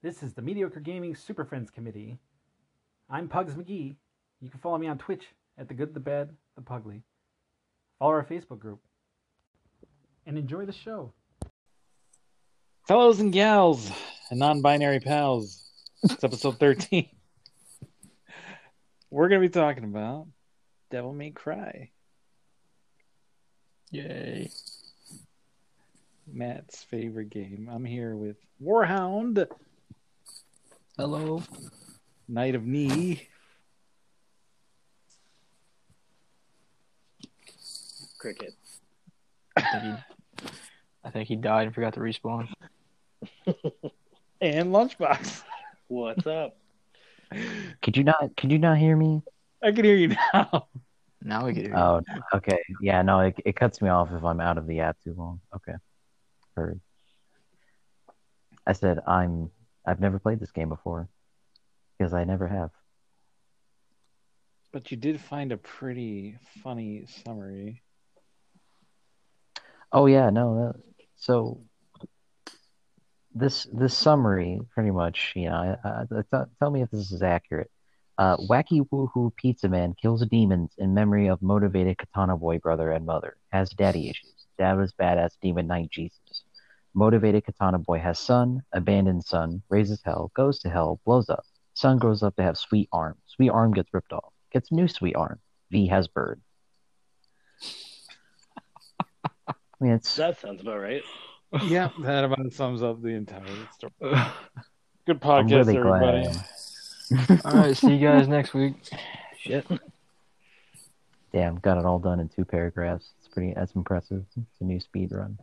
[0.00, 2.18] This is the Mediocre Gaming Super Friends Committee.
[3.10, 3.96] I'm Pugs McGee.
[4.40, 5.24] You can follow me on Twitch
[5.58, 7.02] at The Good, The Bad, The Pugly.
[7.98, 8.78] Follow our Facebook group.
[10.24, 11.12] And enjoy the show.
[12.86, 13.90] Fellows and gals
[14.30, 15.68] and non binary pals,
[16.04, 17.08] it's episode 13.
[19.10, 20.28] We're going to be talking about
[20.90, 21.90] Devil May Cry.
[23.90, 24.50] Yay.
[26.30, 27.68] Matt's favorite game.
[27.72, 29.48] I'm here with Warhound,
[30.98, 31.40] Hello.
[32.26, 33.28] Knight of Knee,
[38.18, 38.54] Cricket.
[39.56, 39.94] I think he,
[41.04, 42.48] I think he died and forgot to respawn.
[44.40, 45.44] and Lunchbox.
[45.86, 46.56] What's up?
[47.80, 48.36] Could you not?
[48.36, 49.22] Could you not hear me?
[49.62, 50.66] I can hear you now.
[51.22, 51.72] Now we get it.
[51.74, 52.02] Oh,
[52.34, 52.58] okay.
[52.80, 55.40] Yeah, no, it, it cuts me off if I'm out of the app too long.
[55.54, 55.74] Okay,
[56.56, 56.80] heard.
[58.66, 59.52] I said I'm.
[59.88, 61.08] I've never played this game before
[61.96, 62.70] because I never have.
[64.70, 67.82] But you did find a pretty funny summary.
[69.90, 70.74] Oh yeah, no.
[70.74, 70.82] That,
[71.16, 71.62] so
[73.34, 77.70] this this summary pretty much, you know, uh, t- tell me if this is accurate.
[78.18, 83.06] Uh, wacky woohoo pizza man kills demons in memory of motivated katana boy brother and
[83.06, 83.38] mother.
[83.52, 84.34] Has daddy issues.
[84.58, 86.42] Dad was badass demon knight Jesus.
[86.94, 91.44] Motivated katana boy has son, abandoned son, raises hell, goes to hell, blows up.
[91.74, 93.16] Son grows up to have sweet arm.
[93.26, 94.32] Sweet arm gets ripped off.
[94.52, 95.38] Gets new sweet arm.
[95.70, 96.40] V has bird.
[99.48, 101.02] I mean, it's That sounds about right.
[101.66, 103.92] yeah, that about sums up the entire story.
[105.06, 106.22] Good podcast, really everybody.
[106.22, 107.40] glad.
[107.44, 108.74] All right, see you guys next week.
[109.38, 109.66] Shit.
[111.32, 113.10] Damn, got it all done in two paragraphs.
[113.18, 113.54] It's pretty.
[113.54, 114.24] That's impressive.
[114.36, 115.38] It's a new speed run.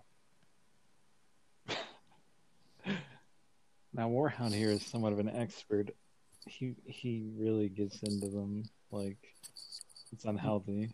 [3.96, 5.92] Now Warhound here is somewhat of an expert.
[6.46, 9.18] He he really gets into them like
[10.12, 10.90] it's unhealthy.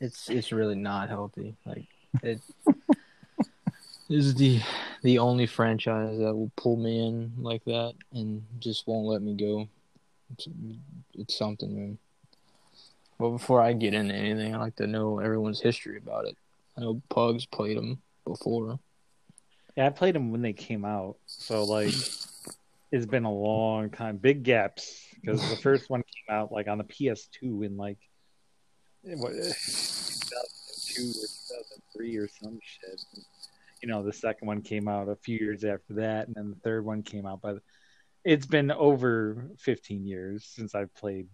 [0.00, 1.56] It's it's really not healthy.
[1.66, 1.86] Like
[2.22, 2.40] it
[4.08, 4.60] is the
[5.02, 9.34] the only franchise that will pull me in like that and just won't let me
[9.34, 9.68] go.
[10.32, 10.48] It's,
[11.14, 11.98] it's something, man.
[13.18, 16.36] But before I get into anything, I like to know everyone's history about it.
[16.76, 18.78] I know Pugs played them before.
[19.76, 21.94] Yeah, I played them when they came out, so like
[22.92, 24.18] it's been a long time.
[24.18, 27.98] Big gaps because the first one came out like on the PS2 in like
[29.08, 29.52] eh, what eh,
[30.94, 31.26] 2002 or
[31.96, 33.00] 2003 or some shit.
[33.82, 36.60] You know, the second one came out a few years after that, and then the
[36.62, 37.40] third one came out.
[37.42, 37.58] But
[38.24, 41.26] it's been over 15 years since I've played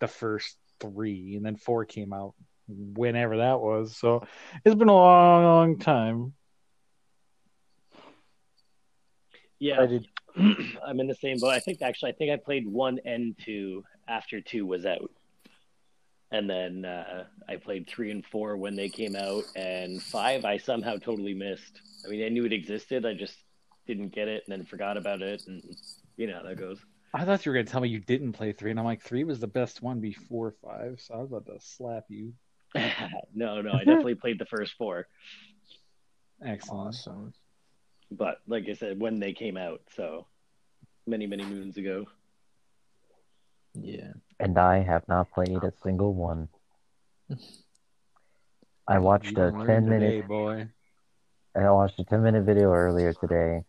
[0.00, 2.34] the first three, and then four came out
[2.68, 3.96] whenever that was.
[3.96, 4.26] So
[4.64, 6.34] it's been a long, long time.
[9.58, 10.06] Yeah, I did
[10.86, 11.50] I'm in the same boat.
[11.50, 15.10] I think actually, I think I played one and two after two was out,
[16.30, 20.58] and then uh, I played three and four when they came out, and five I
[20.58, 21.80] somehow totally missed.
[22.04, 23.36] I mean, I knew it existed, I just
[23.86, 25.62] didn't get it, and then forgot about it, and
[26.16, 26.78] you know how that goes.
[27.14, 29.24] I thought you were gonna tell me you didn't play three, and I'm like, three
[29.24, 32.34] was the best one before five, so I was about to slap you.
[33.34, 35.06] no, no, I definitely played the first four,
[36.44, 36.88] Excellent.
[36.88, 37.32] Awesome.
[38.10, 40.26] But like I said, when they came out, so
[41.06, 42.06] many, many moons ago.
[43.74, 44.12] Yeah.
[44.40, 46.48] And I have not played a single one.
[48.88, 50.28] I watched You a learned ten today, minute.
[50.28, 50.68] boy.
[51.56, 53.64] I watched a ten minute video earlier today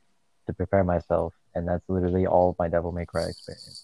[0.46, 3.84] to prepare myself, and that's literally all of my Devil May Cry experience.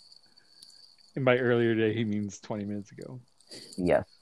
[1.16, 3.20] And by earlier day, he means 20 minutes ago.
[3.78, 4.06] Yes,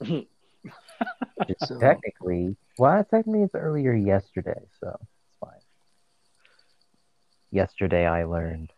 [1.58, 5.11] So- technically, well, technically it's earlier yesterday, so it's fine.
[7.52, 8.72] Yesterday I learned.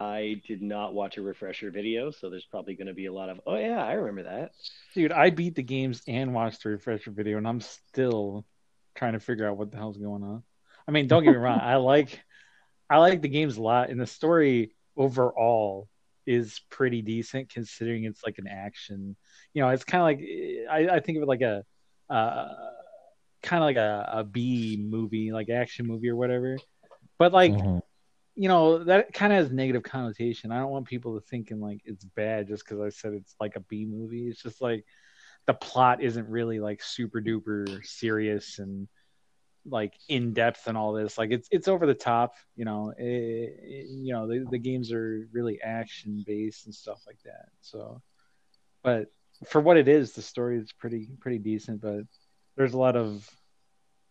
[0.00, 3.28] I did not watch a refresher video, so there's probably going to be a lot
[3.28, 4.52] of, oh yeah, I remember that.
[4.94, 8.44] Dude, I beat the games and watched the refresher video, and I'm still
[8.96, 10.42] trying to figure out what the hell's going on.
[10.86, 12.20] I mean, don't get me wrong, I like
[12.90, 15.88] I like the games a lot, and the story overall
[16.26, 19.14] is pretty decent considering it's like an action.
[19.54, 20.28] You know, it's kind of like
[20.70, 21.64] I, I think of it like a
[22.10, 22.48] uh,
[23.42, 26.56] kind of like a, a B movie, like action movie or whatever.
[27.18, 27.82] But like Mhm.
[28.36, 30.52] you know that kind of has negative connotation.
[30.52, 33.56] I don't want people to thinking like it's bad just because I said it's like
[33.56, 34.28] a B movie.
[34.28, 34.84] It's just like
[35.46, 38.86] the plot isn't really like super duper serious and
[39.66, 41.18] like in depth and all this.
[41.18, 42.34] Like it's it's over the top.
[42.56, 47.02] You know, it, it- you know the the games are really action based and stuff
[47.06, 47.48] like that.
[47.60, 48.00] So,
[48.82, 49.06] but
[49.46, 51.80] for what it is, the story is pretty pretty decent.
[51.80, 52.02] But
[52.58, 53.26] there's a lot of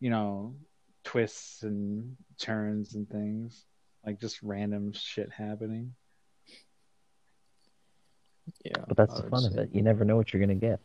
[0.00, 0.56] you know
[1.04, 3.64] twists and turns and things,
[4.04, 5.94] like just random shit happening.
[8.64, 9.70] Yeah, But that's the would fun of it.
[9.72, 10.80] You never know what you're gonna get.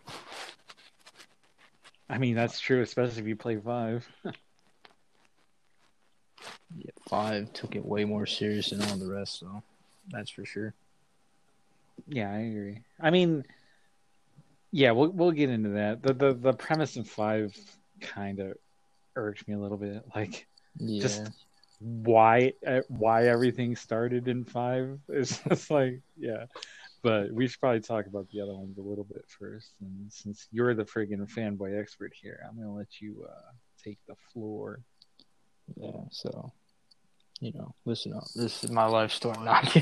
[2.10, 4.08] I mean, that's true, especially if you play five.
[6.76, 9.62] Yeah, five took it way more serious than all the rest, so
[10.10, 10.74] that's for sure.
[12.08, 12.80] Yeah, I agree.
[13.00, 13.46] I mean,
[14.74, 16.02] yeah, we'll we'll get into that.
[16.02, 17.56] The the the premise in five
[18.02, 18.58] kind of
[19.16, 20.04] irked me a little bit.
[20.16, 20.48] Like
[20.80, 21.32] Yeah, Just-
[21.80, 26.46] why uh, why everything started in five is just like yeah.
[27.04, 29.72] But we should probably talk about the other ones a little bit first.
[29.82, 33.52] And since you're the friggin' fanboy expert here, I'm gonna let you uh,
[33.84, 34.80] take the floor.
[35.76, 35.92] yeah.
[36.12, 36.52] So,
[37.40, 38.26] you know, listen up.
[38.36, 39.38] This is my life story.
[39.44, 39.76] Not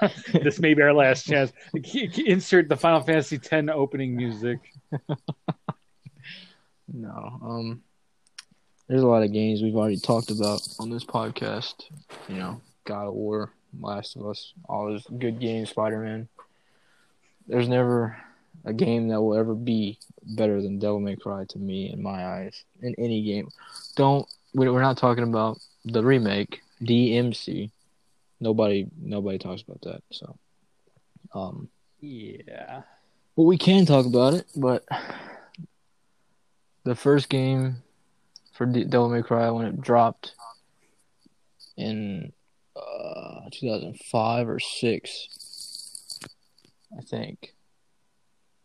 [0.32, 1.52] this may be our last chance.
[1.74, 4.60] Insert the Final Fantasy X opening music.
[6.88, 7.40] No.
[7.42, 7.82] Um
[8.88, 11.82] there's a lot of games we've already talked about on this podcast.
[12.28, 16.28] You know, God of War, Last of Us, all those good games, Spider Man.
[17.48, 18.16] There's never
[18.64, 22.24] a game that will ever be better than Devil May Cry to me in my
[22.24, 22.64] eyes.
[22.80, 23.48] In any game.
[23.96, 27.70] Don't we're not talking about the remake, DMC.
[28.40, 30.02] Nobody nobody talks about that.
[30.10, 30.36] So
[31.32, 31.68] um
[32.00, 32.82] Yeah.
[33.36, 34.84] well, we can talk about it, but
[36.84, 37.82] the first game
[38.52, 40.34] for D- Devil May Cry when it dropped
[41.76, 42.32] in
[42.74, 45.28] uh, 2005 or six,
[46.96, 47.54] I think.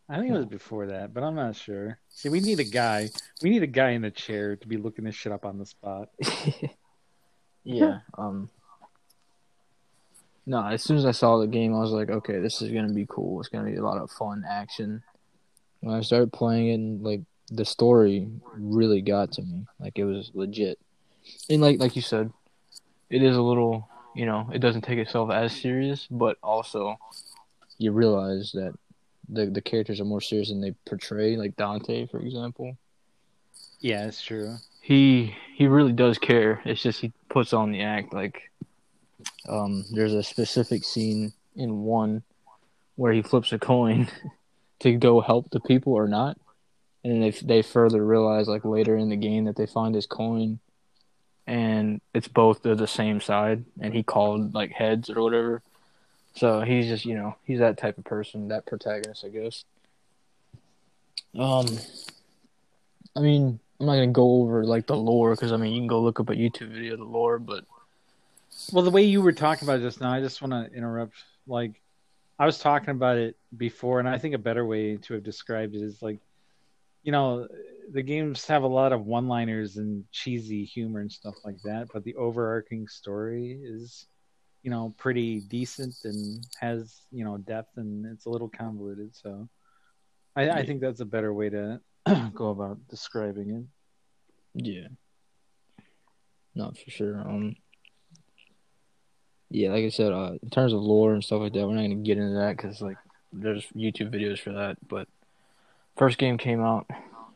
[0.10, 1.98] I think it was before that, but I'm not sure.
[2.10, 3.10] See, we need a guy.
[3.42, 5.66] We need a guy in the chair to be looking this shit up on the
[5.66, 6.10] spot.
[7.64, 8.00] yeah.
[8.18, 8.50] Um.
[10.46, 12.94] No, as soon as I saw the game, I was like, okay, this is gonna
[12.94, 13.40] be cool.
[13.40, 15.04] It's gonna be a lot of fun action.
[15.82, 17.22] When I started playing it, and, like
[17.52, 19.66] the story really got to me.
[19.80, 20.80] Like it was legit,
[21.50, 22.32] and like like you said,
[23.10, 26.98] it is a little, you know, it doesn't take itself as serious, but also
[27.78, 28.74] you realize that
[29.30, 31.38] the the characters are more serious than they portray.
[31.38, 32.78] Like Dante, for example
[33.80, 34.58] Yeah, it's true.
[34.92, 36.62] He he really does care.
[36.66, 38.14] It's just he puts on the act.
[38.14, 38.52] Like,
[39.48, 42.24] um, there's a specific scene in one
[42.98, 44.10] where he flips a coin
[44.80, 46.38] to go help the people or not,
[47.06, 50.60] and they they further realize like later in the game that they find his coin,
[51.48, 55.62] and it's both they're the same side, and he called like heads or whatever.
[56.36, 59.64] So he's just you know he's that type of person, that protagonist, I guess.
[61.40, 61.66] Um,
[63.16, 65.88] I mean, I'm not gonna go over like the lore because I mean you can
[65.88, 67.66] go look up a YouTube video of the lore, but
[68.72, 71.16] Well, the way you were talking about it just now, I just want to interrupt.
[71.48, 71.82] Like,
[72.38, 75.76] I was talking about it before, and I think a better way to have described
[75.76, 76.20] it is like,
[77.04, 77.48] you know,
[77.92, 82.04] the games have a lot of one-liners and cheesy humor and stuff like that, but
[82.04, 84.06] the overarching story is,
[84.64, 89.16] you know, pretty decent and has you know depth, and it's a little convoluted.
[89.16, 89.50] So,
[90.36, 91.82] I, I think that's a better way to
[92.34, 93.70] go about describing
[94.56, 94.66] it.
[94.66, 94.88] yeah,
[96.56, 97.20] not for sure.
[97.20, 97.56] Um,
[99.50, 101.82] yeah, like I said, uh, in terms of lore and stuff like that, we're not
[101.82, 102.98] gonna get into that because like
[103.34, 104.78] there's YouTube videos for that.
[104.88, 105.08] But
[105.98, 106.88] first game came out,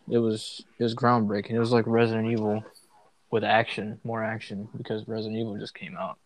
[0.10, 1.52] it was it was groundbreaking.
[1.52, 2.64] It was like Resident Evil
[3.32, 6.18] with action, more action because Resident Evil just came out,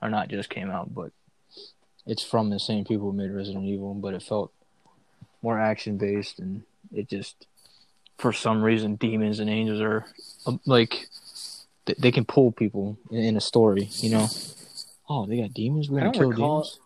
[0.00, 1.10] or not just came out, but
[2.06, 4.52] it's from the same people who made Resident Evil, but it felt
[5.42, 7.46] more action based and it just
[8.18, 10.04] for some reason demons and angels are
[10.46, 11.06] um, like
[11.86, 14.26] they, they can pull people in, in a story you know
[15.08, 16.80] oh they got demons we're I gonna don't kill recall- demons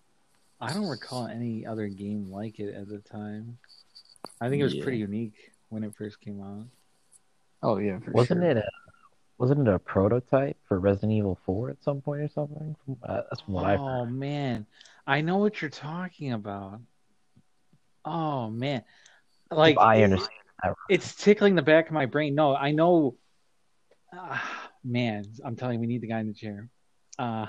[0.61, 3.58] I don't recall any other game like it at the time.
[4.40, 4.82] I think it was Yeah.
[4.82, 6.64] pretty unique when it first came out.
[7.62, 8.50] oh yeah for Wasn't sure.
[8.50, 8.68] it a
[9.38, 12.75] wasn't it a prototype for Resident Evil 4 at some point or something?
[13.04, 14.12] Uh, that's from what I've oh heard.
[14.12, 14.66] man,
[15.06, 16.80] I know what you're talking about.
[18.04, 18.82] Oh man,
[19.52, 20.30] like If I understand.
[20.88, 22.34] It's tickling the back of my brain.
[22.34, 23.16] No, I know.
[24.12, 26.68] Ah, man, I'm telling you, we need the guy in the chair.
[27.18, 27.46] Uh,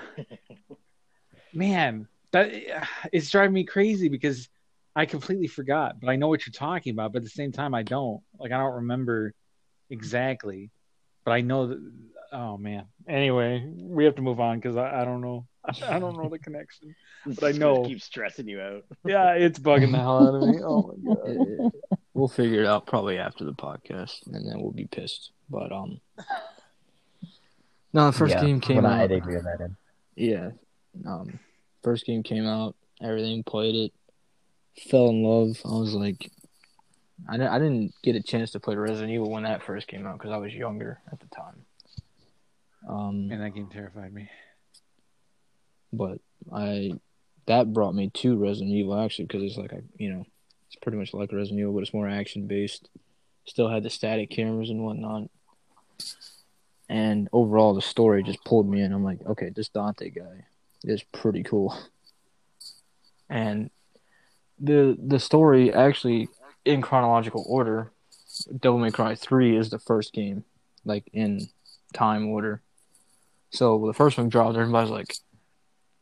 [1.53, 2.51] man, that
[3.11, 4.49] it's driving me crazy because
[4.95, 5.99] I completely forgot.
[5.99, 7.13] But I know what you're talking about.
[7.13, 8.21] But at the same time, I don't.
[8.37, 9.33] Like, I don't remember
[9.89, 10.71] exactly.
[11.23, 11.91] But I know that.
[12.31, 12.85] Oh man.
[13.07, 15.47] Anyway, we have to move on because I, I don't know.
[15.89, 16.95] I don't know the connection.
[17.25, 17.83] But I know.
[17.83, 18.83] keep stressing you out.
[19.05, 20.59] Yeah, it's bugging the hell out of me.
[20.63, 21.98] Oh my god.
[22.19, 25.31] It- it- we'll figure it out probably after the podcast and then we'll be pissed
[25.49, 25.99] but um
[27.93, 29.75] no the first yeah, game came out I edited that in.
[30.15, 30.51] Yeah.
[31.07, 31.39] Um,
[31.81, 33.93] first game came out, everything played it,
[34.89, 35.57] fell in love.
[35.65, 36.29] I was like,
[37.29, 40.05] I didn't, I didn't get a chance to play Resident Evil when that first came
[40.05, 41.65] out because I was younger at the time.
[42.87, 44.29] Um, and that game terrified me.
[45.93, 46.19] but
[46.53, 46.91] I
[47.45, 50.29] that brought me to Resident Evil actually because it's like I, you know it's
[50.81, 52.89] pretty much like Resident Evil, but it's more action based.
[53.45, 55.29] Still had the static cameras and whatnot.
[56.87, 58.91] And overall, the story just pulled me in.
[58.91, 60.45] I'm like, okay, this Dante guy
[60.83, 61.77] is pretty cool.
[63.29, 63.69] And
[64.59, 66.29] the the story actually,
[66.65, 67.91] in chronological order,
[68.59, 70.43] Devil May Cry Three is the first game,
[70.83, 71.47] like in
[71.93, 72.61] time order.
[73.51, 75.15] So the first one dropped, everybody's like,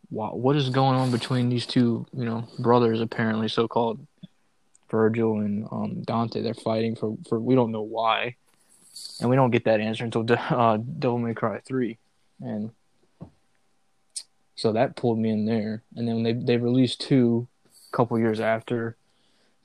[0.09, 3.01] "Wow, what is going on between these two, you know, brothers?
[3.01, 4.05] Apparently, so called
[4.89, 6.41] Vergil and um, Dante.
[6.41, 8.35] They're fighting for for we don't know why,
[9.19, 11.97] and we don't get that answer until De- uh, Devil May Cry Three,
[12.41, 12.71] and
[14.55, 15.83] so that pulled me in there.
[15.95, 17.47] And then they they released two,
[17.91, 18.97] a couple years after.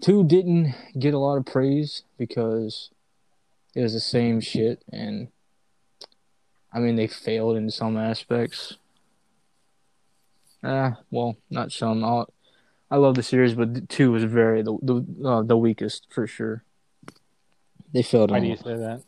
[0.01, 2.91] Two didn't get a lot of praise because
[3.75, 5.29] it was the same shit, and
[6.73, 8.77] I mean they failed in some aspects.
[10.65, 12.05] Ah, well, not some.
[12.05, 12.29] I'll,
[12.93, 16.63] I love the series, but two was very the the uh, the weakest for sure.
[17.95, 19.03] They failed Why do you say that?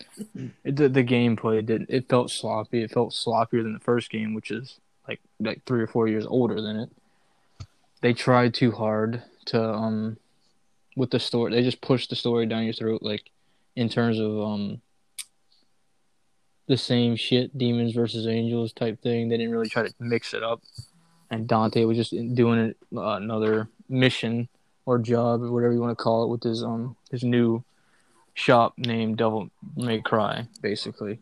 [0.65, 2.83] it, the, the gameplay did it felt sloppy.
[2.83, 6.25] It felt sloppier than the first game, which is like like three or four years
[6.25, 6.91] older than it.
[8.01, 10.17] They tried too hard to um
[10.97, 11.53] with the story.
[11.53, 13.31] They just pushed the story down your throat, like
[13.77, 14.81] in terms of um
[16.69, 19.29] the same shit, demons versus angels type thing.
[19.29, 20.63] They didn't really try to mix it up.
[21.35, 24.49] And Dante was just doing it, uh, another mission
[24.87, 27.65] or job or whatever you want to call it with his um his new
[28.35, 31.19] shop named Devil May Cry, basically.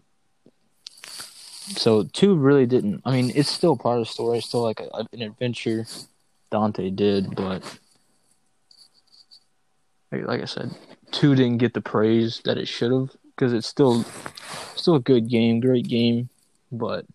[1.78, 3.00] So two really didn't.
[3.06, 4.38] I mean, it's still part of the story.
[4.38, 5.86] It's still like a, an adventure
[6.50, 7.62] Dante did, but
[10.10, 10.76] like, like I said,
[11.10, 14.04] two didn't get the praise that it should have because it's still
[14.76, 16.28] still a good game, great game,
[16.70, 17.06] but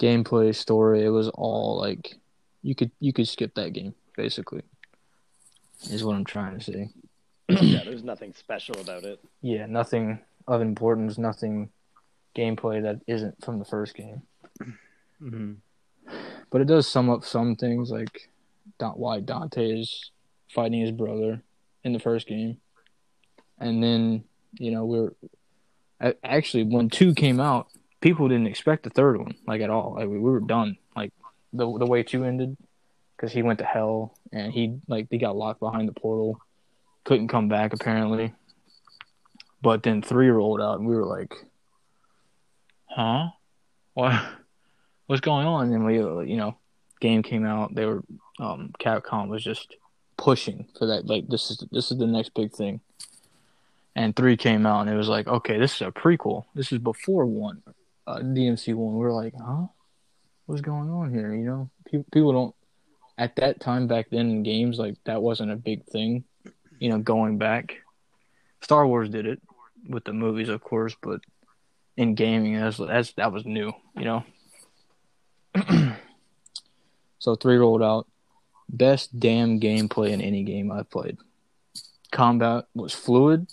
[0.00, 2.16] gameplay, story, it was all like
[2.62, 4.62] you could you could skip that game basically.
[5.90, 6.90] Is what I'm trying to say.
[7.48, 9.20] yeah, there's nothing special about it.
[9.42, 11.70] Yeah, nothing of importance, nothing
[12.36, 14.22] gameplay that isn't from the first game.
[15.22, 15.52] Mm-hmm.
[16.50, 18.28] But it does sum up some things like
[18.78, 20.10] why Dante is
[20.48, 21.42] fighting his brother
[21.84, 22.58] in the first game.
[23.58, 24.24] And then,
[24.58, 25.12] you know, we're
[26.22, 27.68] actually when 2 came out,
[28.06, 29.94] people didn't expect the third one like at all.
[29.96, 30.76] Like we, we were done.
[30.94, 31.12] Like
[31.52, 32.56] the the way 2 ended
[33.16, 36.40] cuz he went to hell and he like they got locked behind the portal.
[37.02, 38.32] Couldn't come back apparently.
[39.60, 41.34] But then 3 rolled out and we were like,
[42.86, 43.30] "Huh?
[43.94, 44.14] What
[45.06, 45.96] what's going on?" And we
[46.30, 46.56] you know,
[47.00, 48.04] game came out, they were
[48.38, 49.74] um, Capcom was just
[50.16, 51.06] pushing for that.
[51.06, 52.80] Like this is this is the next big thing.
[53.96, 56.44] And three came out, and it was like, okay, this is a prequel.
[56.54, 57.62] This is before one,
[58.06, 58.94] uh, DMC one.
[58.94, 59.66] we're like, huh,
[60.46, 61.34] what's going on here?
[61.34, 62.54] You know, people people don't
[63.18, 66.24] at that time back then in games like that wasn't a big thing.
[66.78, 67.76] You know, going back,
[68.60, 69.40] Star Wars did it
[69.88, 71.20] with the movies, of course, but
[71.96, 73.72] in gaming, that's that's that was new.
[73.96, 74.24] You know.
[77.26, 78.06] So three rolled out.
[78.68, 81.18] Best damn gameplay in any game I've played.
[82.12, 83.48] Combat was fluid.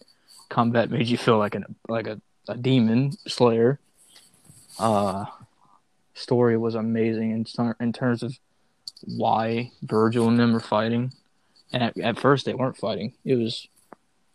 [0.50, 3.80] Combat made you feel like an like a, a demon slayer.
[4.80, 5.26] Uh,
[6.14, 8.38] story was amazing in ter- in terms of
[9.06, 11.14] why Vergil and them were fighting.
[11.72, 13.14] And at, at first they weren't fighting.
[13.26, 13.68] It was,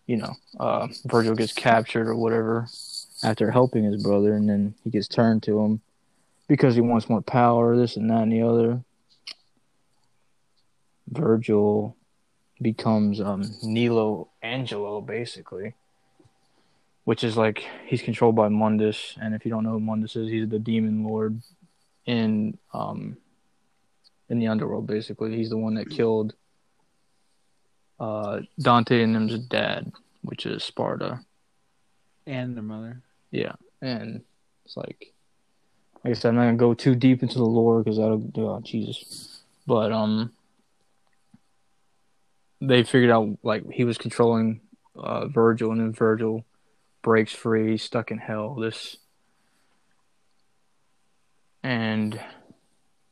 [0.07, 2.67] you know, uh, Vergil gets captured or whatever
[3.23, 5.81] after helping his brother, and then he gets turned to him
[6.49, 8.83] because he wants more power, this and that and the other.
[11.13, 11.95] Vergil
[12.61, 15.75] becomes um, Nelo Angelo, basically,
[17.09, 20.29] which is like he's controlled by Mundus, and if you don't know who Mundus is,
[20.29, 21.41] he's the demon lord
[22.05, 23.17] in um
[24.29, 24.87] in the underworld.
[24.87, 26.35] Basically, he's the one that killed
[27.99, 31.25] uh, Dante and them's dad, which is Sparda.
[32.27, 33.01] And their mother.
[33.31, 34.23] Yeah, and
[34.67, 35.15] it's like,
[36.05, 38.61] like I said, I'm not gonna go too deep into the lore because that'll, oh,
[38.61, 39.41] Jesus.
[39.67, 40.31] But um,
[42.61, 44.61] they figured out like he was controlling
[44.95, 46.45] uh, Vergil, and then Vergil
[47.03, 48.55] breaks free, stuck in hell.
[48.55, 48.97] This,
[51.63, 52.19] and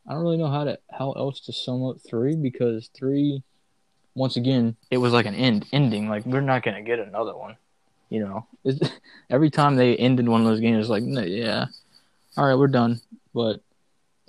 [0.08, 3.42] I don't really know how to how else to sum up three because three,
[4.14, 6.08] once again, it was like an end ending.
[6.08, 7.56] Like we're not gonna get another one.
[8.08, 8.90] You know, It's-
[9.30, 11.66] every time they ended one of those games, it's like, "No, yeah,
[12.36, 13.00] all right, we're done.
[13.34, 13.60] But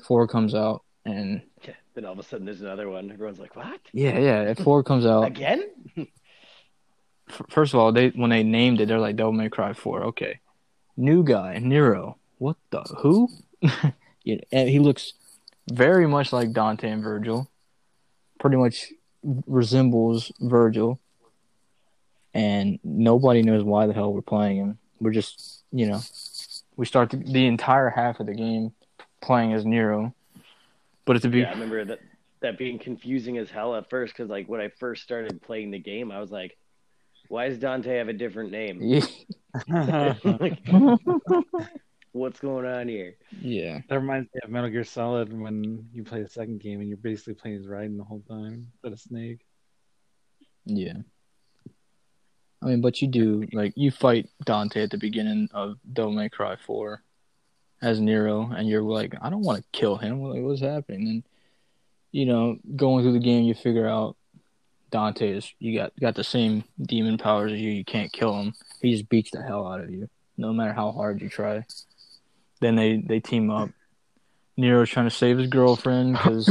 [0.04, 3.12] four comes out, and Yeah, then all of a sudden there's another one.
[3.12, 3.80] Everyone's like, "What?
[3.94, 5.26] yeah, yeah, if four comes out.
[5.28, 5.64] Again?"
[7.50, 10.04] First of all, they when they named it, they're like Devil May Cry Four.
[10.06, 10.40] Okay,
[10.96, 12.18] new guy Nero.
[12.38, 13.30] what the who?
[14.24, 15.14] yeah, and he looks
[15.72, 17.48] very much like Dante and Vergil.
[18.40, 18.94] Pretty much
[19.46, 21.00] resembles Vergil.
[22.34, 24.78] And nobody knows why the hell we're playing him.
[25.00, 26.02] We're just, you know,
[26.76, 28.74] we start the, the entire half of the game
[29.22, 30.14] playing as Nero.
[31.06, 32.00] But it's a be- Yeah, I remember that
[32.42, 35.80] that being confusing as hell at first because like when I first started playing the
[35.80, 36.56] game, I was like,
[37.30, 38.80] "Why does Dante have a different name?
[39.68, 40.60] like,
[42.12, 46.22] what's going on here?" yeah, That reminds me of Metal Gear Solid when you play
[46.22, 49.46] the second game and you're basically playing as Raiden the whole time instead of Snake.
[50.66, 50.94] yeah.
[52.62, 56.28] I mean, but you do like you fight Dante at the beginning of Devil May
[56.28, 57.04] Cry Four
[57.84, 60.22] as Nero, and you're like, I don't want to kill him.
[60.24, 61.08] Like, what's happening?
[61.08, 61.24] And
[62.12, 64.16] you know, going through the game, you figure out
[64.90, 67.72] Dante is you got got the same demon powers as you.
[67.72, 68.54] You can't kill him.
[68.82, 71.66] He just beats the hell out of you, no matter how hard you try.
[72.62, 73.70] Then they they team up.
[74.58, 76.50] Nero's trying to save his girlfriend because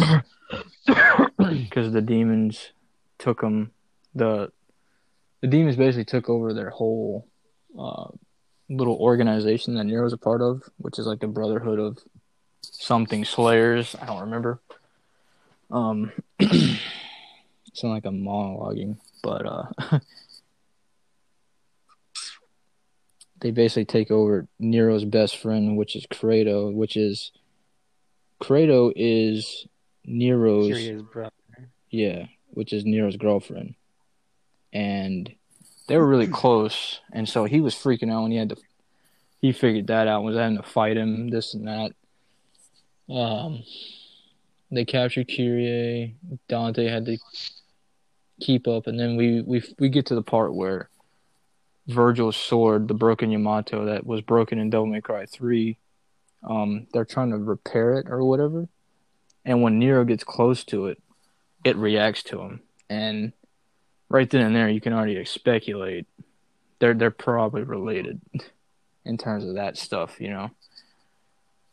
[1.37, 2.73] because the demons
[3.19, 3.73] took him.
[4.15, 4.53] The
[5.41, 7.27] the demons basically took over their whole
[7.79, 8.09] uh,
[8.69, 11.99] little organization that Nero's a part of, which is like the Brotherhood of
[12.63, 13.95] something Slayers.
[14.01, 14.61] I don't remember.
[15.71, 16.13] Um,
[17.77, 19.65] sound like I'm monologuing, but uh,
[23.41, 27.33] they basically take over Nero's best friend, which is Credo, which is
[28.41, 29.67] Credo is
[30.05, 31.33] Nero's brother.
[31.91, 33.75] yeah, which is Nero's girlfriend.
[34.73, 35.33] And
[35.89, 38.57] they were really close, and so he was freaking out when he had to.
[39.41, 41.93] He figured that out, was having to fight him, this and that.
[43.09, 43.63] Um,
[44.71, 46.17] they captured Kyrie.
[46.49, 47.19] Dante had to
[48.41, 50.89] keep up, and then we we we get to the part where
[51.87, 55.79] Vergil's sword, the broken Yamato that was broken in Devil May Cry three,
[56.43, 58.69] um, they're trying to repair it or whatever,
[59.45, 61.03] and when Nero gets close to it,
[61.65, 63.33] it reacts to him, and
[64.09, 66.07] right then and there you can already speculate
[66.79, 68.21] they're they're probably related
[69.05, 70.51] in terms of that stuff, you know.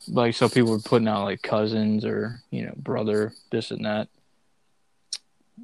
[0.08, 4.10] Like so people were putting out like cousins or, you know, brother, this and that.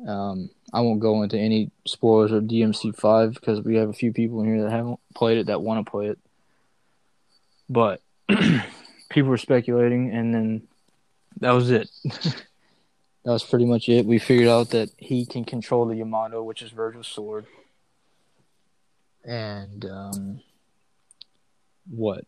[0.08, 4.14] Um I won't go into any spoilers of DMC five because we have a few
[4.14, 6.20] people in here that haven't played it that want to play it.
[7.70, 8.02] But
[9.10, 10.68] people were speculating and then
[11.40, 11.90] that was it.
[12.04, 12.44] that
[13.26, 14.06] was pretty much it.
[14.06, 17.46] We figured out that he can control the Yamato, which is Vergil's sword.
[19.24, 20.42] And um,
[21.90, 22.26] what?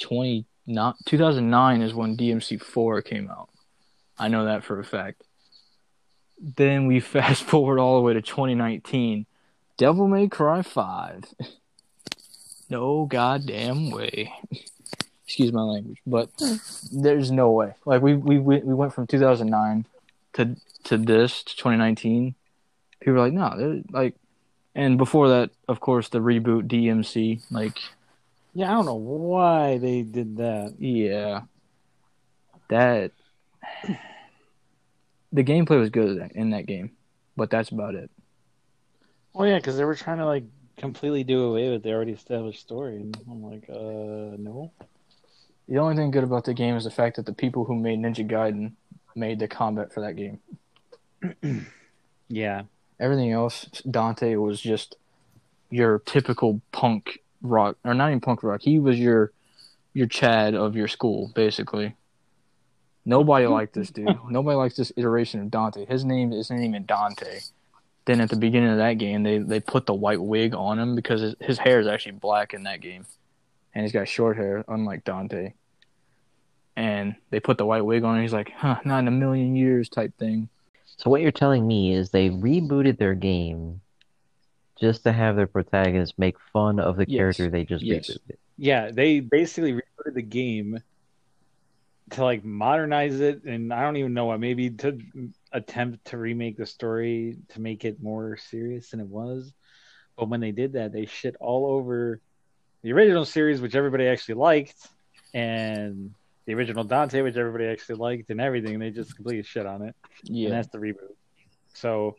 [0.00, 3.50] 20 not 2009 is when DMC 4 came out.
[4.18, 5.23] I know that for a fact.
[6.38, 9.26] Then we fast forward all the way to 2019.
[9.76, 11.24] Devil May Cry 5.
[12.70, 14.32] no goddamn way.
[15.26, 16.28] Excuse my language, but
[16.92, 17.72] there's no way.
[17.86, 19.86] Like we we we we went from 2009
[20.34, 22.34] to to this to 2019.
[23.00, 24.14] People are like, no, like,
[24.74, 27.40] and before that, of course, the reboot DMC.
[27.50, 27.78] Like,
[28.54, 30.74] Yeah, I don't know why they did that.
[30.78, 31.42] yeah,
[32.68, 33.12] that
[35.34, 36.92] the gameplay was good in that game,
[37.36, 38.10] but that's about it.
[39.34, 40.44] Oh yeah, because they were trying to like
[40.78, 44.72] completely do away with the already established story, and I'm like, uh, no.
[45.68, 47.98] The only thing good about the game is the fact that the people who made
[47.98, 48.72] Ninja Gaiden
[49.14, 50.40] made the combat for that game.
[52.26, 52.62] Yeah,
[53.00, 54.96] Everything else, Dante was just
[55.70, 58.62] your typical punk rock, or not even punk rock.
[58.62, 59.32] He was your
[59.92, 61.94] your Chad of your school, basically.
[63.04, 63.54] Nobody mm-hmm.
[63.54, 64.16] liked this dude.
[64.28, 65.84] Nobody likes this iteration of Dante.
[65.86, 67.40] His name isn't even Dante.
[68.06, 70.94] Then at the beginning of that game, they they put the white wig on him
[70.94, 73.06] because his, his hair is actually black in that game,
[73.74, 75.52] and he's got short hair, unlike Dante.
[76.76, 78.22] And they put the white wig on, him.
[78.22, 80.48] he's like, "Huh, not in a million years," type thing.
[80.96, 83.80] So what you're telling me is they rebooted their game
[84.78, 87.18] just to have their protagonist make fun of the Yes.
[87.18, 88.10] character they just Yes.
[88.10, 88.36] rebooted.
[88.58, 88.90] yeah.
[88.90, 90.80] They basically rebooted the game
[92.10, 94.40] to like modernize it, and I don't even know what.
[94.40, 94.98] Maybe to
[95.52, 99.52] attempt to remake the story to make it more serious than it was.
[100.16, 102.20] But when they did that, they shit all over
[102.82, 104.76] the original series, which everybody actually liked,
[105.32, 106.14] and
[106.46, 108.78] the original Dante, which everybody actually liked, and everything.
[108.78, 109.96] They just completely shit on it.
[110.26, 111.14] and Yeah, that's the reboot.
[111.72, 112.16] So,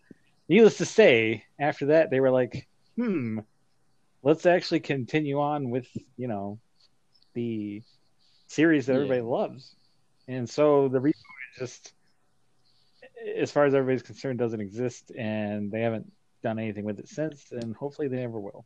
[0.49, 3.39] needless to say, after that, they were like, "Hmm,
[4.23, 6.59] let's actually continue on with you know
[7.35, 7.83] the
[8.47, 8.97] series that Yeah.
[8.97, 9.75] everybody loves."
[10.27, 11.13] And so the reboot
[11.53, 11.93] is just,
[13.37, 16.11] as far as everybody's concerned, doesn't exist, and they haven't
[16.43, 18.65] done anything with it since, and hopefully they never will.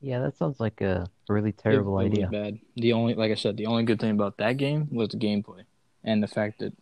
[0.00, 2.28] Yeah, that sounds like a really terrible it was idea.
[2.28, 2.58] bad.
[2.76, 5.64] The only, like I said, the only good thing about that game was the gameplay
[6.04, 6.74] and the fact that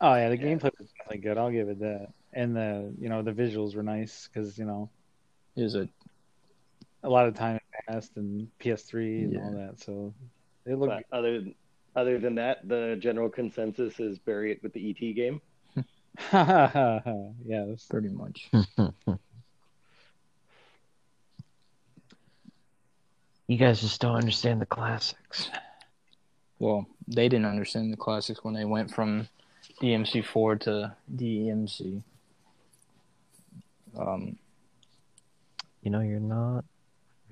[0.00, 1.38] Oh yeah, the gameplay was definitely good.
[1.38, 2.08] I'll give it that.
[2.32, 4.88] And the you know the visuals were nice because you know
[5.56, 5.88] is it was a
[7.02, 9.40] a lot of time passed and PS3 and Yeah.
[9.40, 10.14] all that, so
[10.66, 11.04] it looked.
[11.10, 11.42] But other
[11.94, 15.40] other than that, the general consensus is bury it with the ET game.
[16.32, 17.86] yes.
[17.90, 18.50] pretty much.
[23.48, 25.50] you guys just don't understand the classics.
[26.58, 29.28] Well, they didn't understand the classics when they went from
[29.82, 32.02] DMC4 to DMC.
[33.98, 34.38] Um,
[35.82, 36.64] You know, you're not.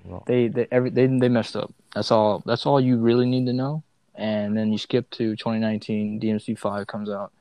[0.04, 1.72] Well, they they every they they messed up.
[1.94, 2.42] That's all.
[2.46, 3.82] That's all you really need to know.
[4.14, 6.20] And then you skip to 2019.
[6.20, 7.32] DMC5 comes out.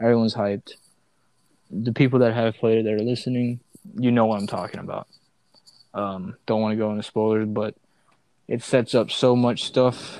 [0.00, 0.72] Everyone's hyped.
[1.70, 3.60] The people that have played it that are listening,
[3.98, 5.06] you know what I'm talking about.
[5.92, 7.74] Um, don't want to go into spoilers, but
[8.48, 10.18] it sets up so much stuff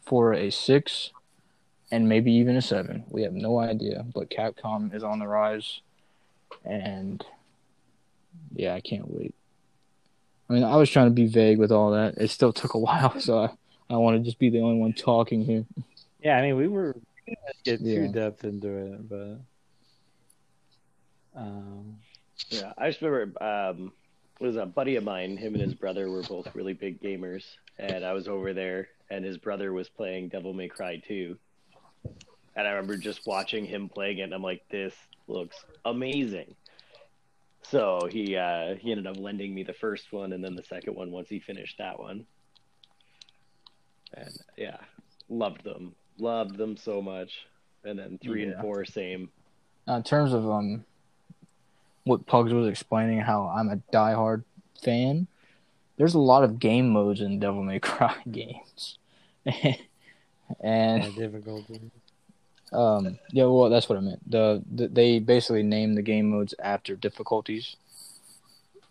[0.00, 1.10] for a six
[1.90, 3.04] and maybe even a seven.
[3.10, 5.80] We have no idea, but Capcom is on the rise,
[6.64, 7.24] and
[8.54, 9.34] yeah, I can't wait.
[10.52, 12.18] I mean, I was trying to be vague with all that.
[12.18, 13.48] It still took a while, so I,
[13.88, 15.64] I want to just be the only one talking here.
[16.22, 16.94] Yeah, I mean we were
[17.26, 18.06] we didn't get Yeah.
[18.06, 19.38] too depth into it, but
[21.34, 21.96] um,
[22.50, 23.92] Yeah, I just remember um,
[24.40, 25.38] it was a buddy of mine.
[25.38, 27.44] Him and his brother were both really big gamers,
[27.78, 31.36] and I was over there, and his brother was playing Devil May Cry 2.
[32.54, 34.94] And I remember just watching him playing it, and I'm like, "This
[35.26, 36.54] looks amazing."
[37.62, 40.94] So he uh, he ended up lending me the first one, and then the second
[40.94, 42.26] one once he finished that one.
[44.14, 44.76] And yeah,
[45.28, 47.46] loved them, loved them so much.
[47.84, 49.30] And then three and four, same.
[49.86, 50.84] Now, in terms of um,
[52.04, 54.44] what Pugs was explaining, how I'm a diehard
[54.82, 55.26] fan.
[55.96, 58.98] There's a lot of game modes in Devil May Cry games,
[59.44, 59.74] yeah,
[60.60, 61.80] and difficulty.
[62.72, 64.30] Um, yeah, well, that's what I meant.
[64.30, 67.76] The, the they basically name the game modes after difficulties.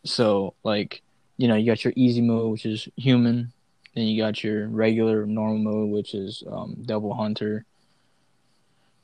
[0.03, 1.01] So, like,
[1.37, 3.51] you know, you got your easy mode, which is human.
[3.95, 7.65] Then you got your regular normal mode, which is um, double hunter.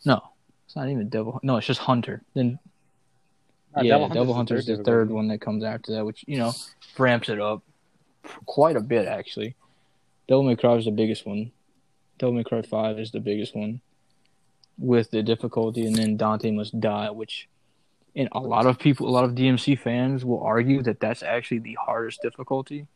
[0.05, 0.21] No,
[0.65, 1.39] it's not even double.
[1.43, 2.21] No, it's just hunter.
[2.33, 2.59] Then
[3.75, 6.05] Uh, yeah, Hunter's double the hunter is third the third one that comes after that,
[6.05, 6.53] which you know
[6.97, 7.63] ramps it up
[8.45, 9.55] quite a bit actually.
[10.27, 11.51] Devil May Cry is the biggest one.
[12.19, 13.81] Devil May Cry Five is the biggest one
[14.77, 17.47] with the difficulty, and then Dante Must Die, which,
[18.15, 21.59] and a lot of people, a lot of DMC fans will argue that that's actually
[21.59, 22.87] the hardest difficulty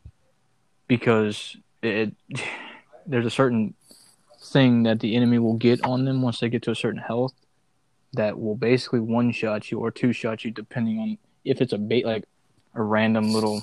[0.88, 2.14] because it
[3.06, 3.74] there's a certain
[4.40, 7.32] thing that the enemy will get on them once they get to a certain health
[8.12, 11.78] that will basically one shot you or two shot you depending on if it's a
[11.78, 12.24] bait like
[12.74, 13.62] a random little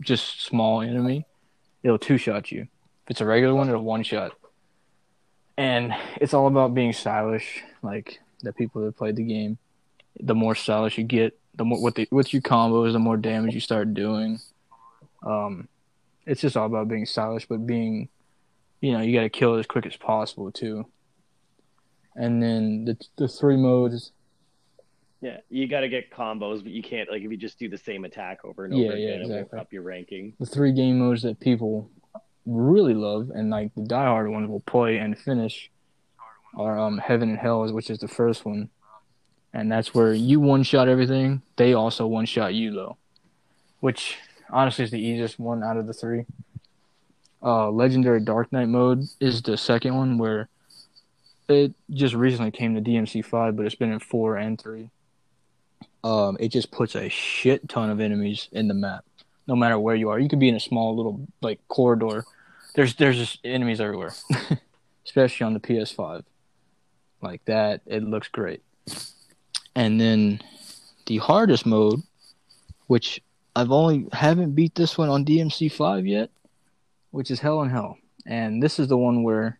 [0.00, 1.24] just small enemy
[1.82, 2.62] it'll two shot you.
[2.62, 4.32] If it's a regular one it'll one shot
[5.58, 9.58] and it's all about being stylish like the people that played the game
[10.20, 13.52] the more stylish you get the more with the with your combos the more damage
[13.54, 14.38] you start doing
[15.26, 15.68] um
[16.26, 18.08] it's just all about being stylish but being
[18.80, 20.86] you know you got to kill it as quick as possible too
[22.14, 24.12] and then the the three modes
[25.20, 27.76] Yeah, you got to get combos, but you can't like if you just do the
[27.78, 29.58] same attack over and Yeah, over yeah, again, it won't exactly.
[29.60, 30.32] up your ranking.
[30.38, 31.90] the three game modes that people
[32.48, 35.70] really love and like the diehard ones will play and finish
[36.56, 38.70] are um Heaven and Hell, which is the first one,
[39.52, 41.42] and that's where you one shot everything.
[41.56, 42.96] They also one shot you though,
[43.80, 44.16] which
[44.50, 46.24] honestly is the easiest one out of the three.
[47.42, 50.48] Uh, Legendary Dark Knight mode is the second one where
[51.48, 54.90] it just recently came to DMC five, but it's been in four and three.
[56.02, 59.04] Um, it just puts a shit ton of enemies in the map
[59.48, 60.20] no matter where you are.
[60.20, 62.24] You could be in a small little like corridor.
[62.78, 64.14] There's there's just enemies everywhere,
[65.04, 66.22] especially on the PS5.
[67.20, 68.62] Like that, it looks great.
[69.74, 70.40] And then
[71.06, 72.04] the hardest mode,
[72.86, 73.20] which
[73.56, 76.30] I've only haven't beat this one on DMC5 yet,
[77.10, 77.98] which is Hell in Hell.
[78.26, 79.58] And this is the one where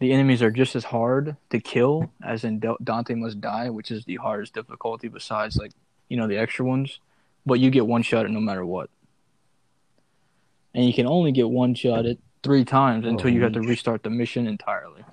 [0.00, 4.04] the enemies are just as hard to kill as in Dante Must Die, which is
[4.04, 5.70] the hardest difficulty besides like
[6.08, 6.98] you know the extra ones.
[7.46, 8.90] But you get one shot at no matter what
[10.74, 14.02] and you can only get one shot at three times until you have to restart
[14.02, 15.04] the mission entirely.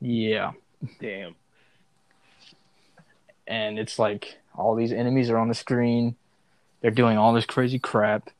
[0.00, 0.52] Yeah,
[0.98, 1.34] Damn.
[3.46, 6.16] and it's like all these enemies are on the screen.
[6.80, 8.30] They're doing all this crazy crap.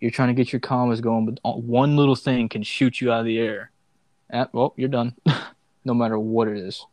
[0.00, 3.20] You're trying to get your combos going, but one little thing can shoot you out
[3.20, 3.72] of the air.
[4.32, 5.14] Ah, well, you're done.
[5.84, 6.86] no matter what it is.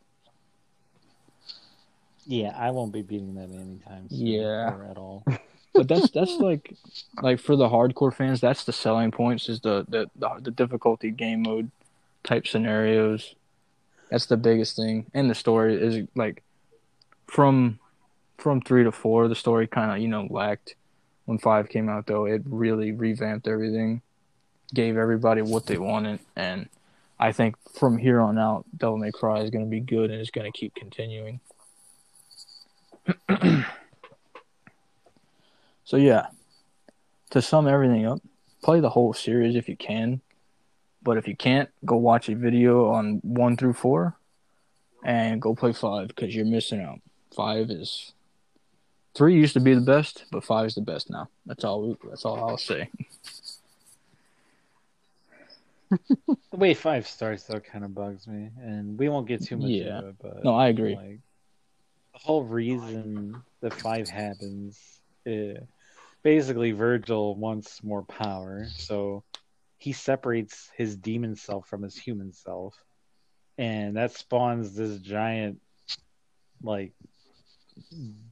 [2.26, 4.74] Yeah, I won't be beating that anytime soon Yeah.
[4.74, 5.24] or at all.
[5.76, 6.74] but that's that's like
[7.22, 11.10] like for the hardcore fans, that's the selling points is the the the, the difficulty
[11.10, 11.70] game mode
[12.24, 13.34] type scenarios.
[14.10, 16.42] That's the biggest thing, and the story is like
[17.26, 17.78] from
[18.38, 19.28] from three to four.
[19.28, 20.74] The story kind of you know lacked
[21.24, 22.26] when five came out though.
[22.26, 24.02] It really revamped everything,
[24.72, 26.68] gave everybody what they wanted, and
[27.18, 30.20] I think from here on out, Devil May Cry is going to be good and
[30.20, 31.40] it's going to keep continuing.
[35.86, 36.26] so yeah,
[37.30, 38.20] to sum everything up,
[38.62, 40.20] play the whole series if you can.
[41.02, 44.16] But if you can't, go watch a video on one through four,
[45.04, 46.98] and go play five because you're missing out.
[47.34, 48.12] Five is
[49.14, 51.28] three used to be the best, but five is the best now.
[51.46, 51.96] That's all.
[52.08, 52.90] That's all I'll say.
[56.50, 59.70] The way five starts though kind of bugs me, and we won't get too much
[59.70, 59.98] Yeah.
[59.98, 60.14] into it.
[60.20, 60.96] But No, I agree.
[60.96, 61.20] Like
[62.12, 65.58] the whole reason that five happens, is
[66.26, 69.22] basically Vergil wants more power, so
[69.78, 72.74] he separates his demon self from his human self,
[73.58, 75.60] and that spawns this giant,
[76.64, 76.94] like,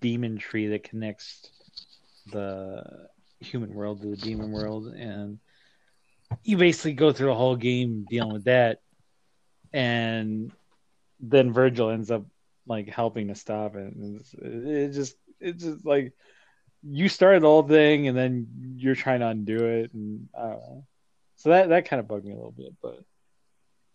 [0.00, 1.48] demon tree that connects
[2.32, 2.82] the
[3.38, 5.38] human world to the demon world, and
[6.42, 8.80] you basically go through the whole game dealing with that,
[9.72, 10.50] and
[11.20, 12.26] then Vergil ends up
[12.66, 13.94] like helping to stop it.
[14.42, 16.12] It just it's just like
[16.86, 20.28] you started the whole thing, and then you're trying to undo it, and.
[21.36, 23.00] So that that kind of bugged me a little bit, but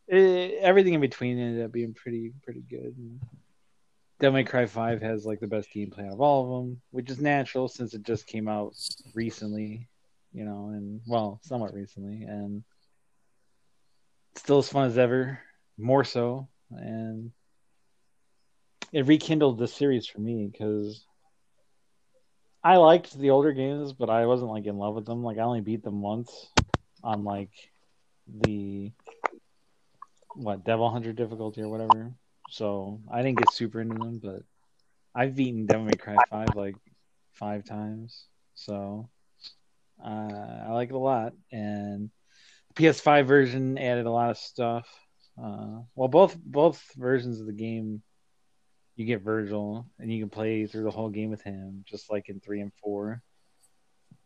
[0.08, 2.96] it, everything in between ended up being pretty pretty good.
[2.96, 3.20] And
[4.20, 7.10] Devil May Cry Five has like the best gameplay out of all of them, which
[7.10, 8.76] is natural since it just came out
[9.16, 9.88] recently,
[10.34, 12.64] you know, and well, somewhat recently, and
[14.36, 15.40] still as fun as ever,
[15.78, 17.32] more so, and
[18.92, 21.04] it rekindled the series for me because
[22.64, 25.24] I liked the older games, but I wasn't like in love with them.
[25.24, 26.48] Like I only beat them once
[27.04, 27.52] on like
[28.28, 28.92] the
[30.36, 32.12] what Devil Hunter difficulty or whatever.
[32.50, 34.44] So I didn't get super into them, but
[35.16, 36.76] I've beaten Devil May Cry five like
[37.34, 38.26] five times.
[38.56, 39.10] So
[40.04, 42.10] uh, I like it a lot, and
[42.70, 44.88] the PS5 version added a lot of stuff.
[45.42, 48.02] Uh, well, both both versions of the game,
[49.00, 52.28] you get Vergil, and you can play through the whole game with him, just like
[52.28, 53.22] in three and four.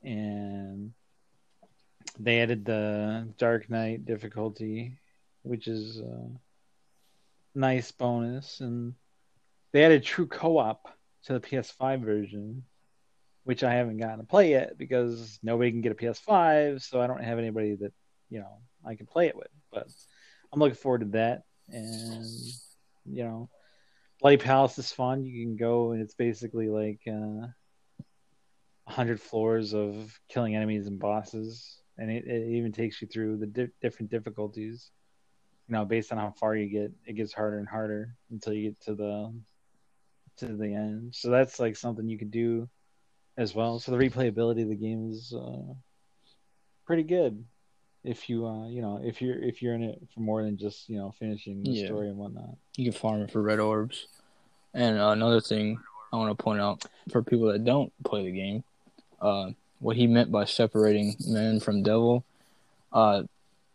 [0.02, 0.94] And
[2.20, 4.98] they added the Dark Knight difficulty,
[5.44, 6.28] which is a
[7.54, 8.96] nice bonus, and
[9.74, 10.90] they added True Co-op
[11.26, 12.64] to the PS5 version,
[13.44, 17.06] which I haven't gotten to play yet because nobody can get a PS5, so I
[17.06, 17.94] don't have anybody that
[18.32, 19.50] you know I can play it with.
[19.72, 19.88] But
[20.52, 22.26] I'm looking forward to that, and
[23.06, 23.50] you know,
[24.24, 25.26] Palace is fun.
[25.26, 27.48] You can go and it's basically like uh,
[28.88, 33.48] hundred floors of killing enemies and bosses, and it, it even takes you through the
[33.48, 34.92] di- different difficulties.
[35.68, 38.70] You know, based on how far you get, it gets harder and harder until you
[38.70, 39.34] get to the
[40.38, 41.14] to the end.
[41.16, 42.70] So that's like something you could do
[43.38, 43.80] as well.
[43.80, 45.74] So the replayability of the game is uh,
[46.86, 47.44] pretty good
[48.04, 50.90] if you uh, you know if you're if you're in it for more than just
[50.90, 51.86] you know finishing the Yeah.
[51.86, 52.56] story and whatnot.
[52.76, 54.08] You can farm it for red orbs.
[54.74, 55.80] And another thing
[56.12, 58.64] I want to point out for people that don't play the game,
[59.22, 62.24] uh, what he meant by separating man from devil,
[62.92, 63.24] uh,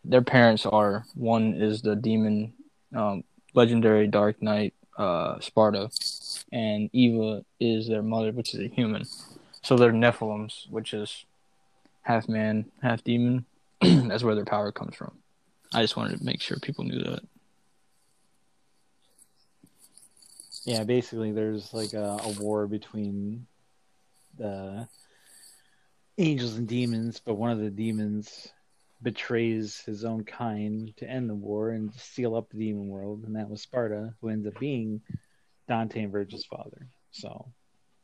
[0.04, 2.52] their parents are one is the demon,
[2.94, 5.90] um, legendary Dark Knight uh, Sparda,
[6.52, 9.04] and Eva is their mother, which is a human.
[9.62, 11.24] So they're Nephilims, which is
[12.02, 13.44] half man, half demon.
[13.80, 15.12] That's where their power comes from.
[15.74, 17.20] I just wanted to make sure people knew that.
[20.64, 23.46] Yeah, basically there's like a, a war between
[24.36, 24.88] the
[26.18, 28.48] angels and demons, but one of the demons
[29.02, 33.36] betrays his own kind to end the war and seal up the demon world, and
[33.36, 35.00] that was Sparda, who ends up being
[35.68, 36.88] Dante and Vergil's father.
[37.12, 37.52] So,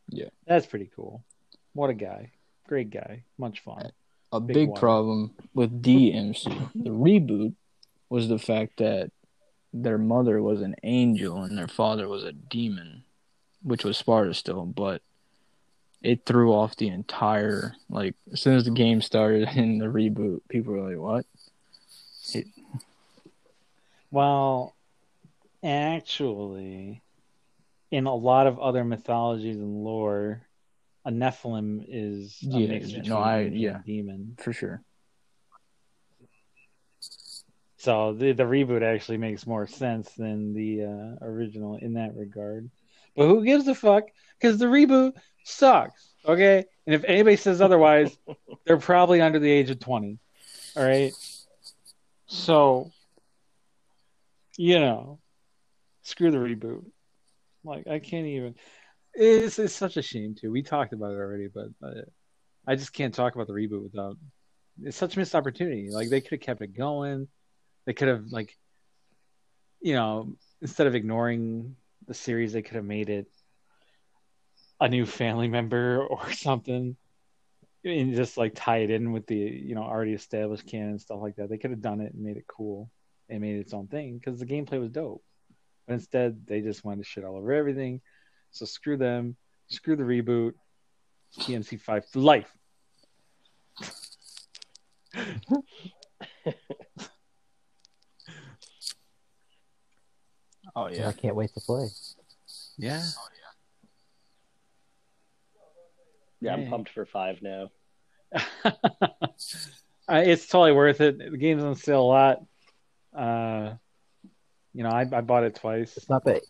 [0.08, 0.28] Yeah.
[0.46, 1.24] that's pretty cool.
[1.72, 2.30] What a guy,
[2.68, 3.90] great guy, much fun.
[4.32, 7.54] a Big big, problem with DMC, the reboot,
[8.08, 9.10] was the fact that
[9.76, 13.02] their mother was an angel and their father was a demon,
[13.62, 15.02] which was Sparda still, but
[16.00, 20.40] it threw off the entire like as soon as the game started in the reboot,
[20.48, 21.26] people were like, What?
[24.10, 24.74] Well,
[25.64, 27.02] actually,
[27.90, 30.42] in a lot of other mythologies and lore,
[31.04, 33.80] a Nephilim is a Yeah, no, I- yeah.
[33.84, 34.36] demon.
[34.38, 34.82] For sure.
[37.84, 42.70] So the the reboot actually makes more sense than the uh, original in that regard.
[43.14, 44.04] But who gives a fuck?
[44.40, 45.12] Because the reboot
[45.44, 46.08] sucks.
[46.24, 48.16] Okay, and if anybody says otherwise,
[48.64, 50.18] they're probably under the age of twenty.
[50.74, 51.12] All right.
[52.26, 52.90] So,
[54.56, 55.18] you know,
[56.04, 56.86] screw the reboot.
[57.64, 58.54] Like I can't even.
[59.12, 60.50] It's it's such a shame too.
[60.50, 62.00] We talked about it already, but uh,
[62.66, 64.16] I just can't talk about the reboot without.
[64.82, 65.90] It's such a missed opportunity.
[65.90, 67.28] Like they could have kept it going.
[67.86, 68.56] They could have like,
[69.80, 73.26] you know, instead of ignoring the series, they could have made it
[74.80, 76.96] a new family member or something,
[77.84, 81.36] and just like tie it in with the you know already established canon stuff like
[81.36, 81.48] that.
[81.48, 82.90] They could have done it and made it cool
[83.28, 85.22] and made it its own thing because the gameplay was dope.
[85.86, 88.00] But instead, they just wanted to shit all over everything.
[88.50, 89.36] So screw them.
[89.68, 90.54] Screw the reboot.
[91.40, 92.50] DMC five for life.
[100.76, 101.08] Oh yeah.
[101.08, 101.88] I can't wait to play.
[102.76, 103.02] Yeah.
[106.40, 107.70] Yeah, I'm pumped for five now.
[110.06, 111.16] Uh, it's totally worth it.
[111.16, 112.44] The game's on sale a lot.
[113.16, 113.72] Uh,
[114.74, 115.96] you know, I, I bought it twice.
[115.96, 116.42] It's not that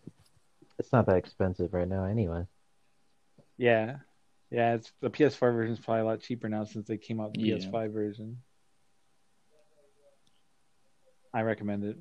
[0.77, 2.47] it's not that expensive right now anyway.
[3.57, 3.99] Yeah,
[4.51, 4.75] yeah.
[4.75, 7.43] It's the PS4 version is probably a lot cheaper now since they came out the
[7.43, 7.55] Yeah.
[7.59, 8.39] PS5 version.
[11.33, 11.97] I recommend it.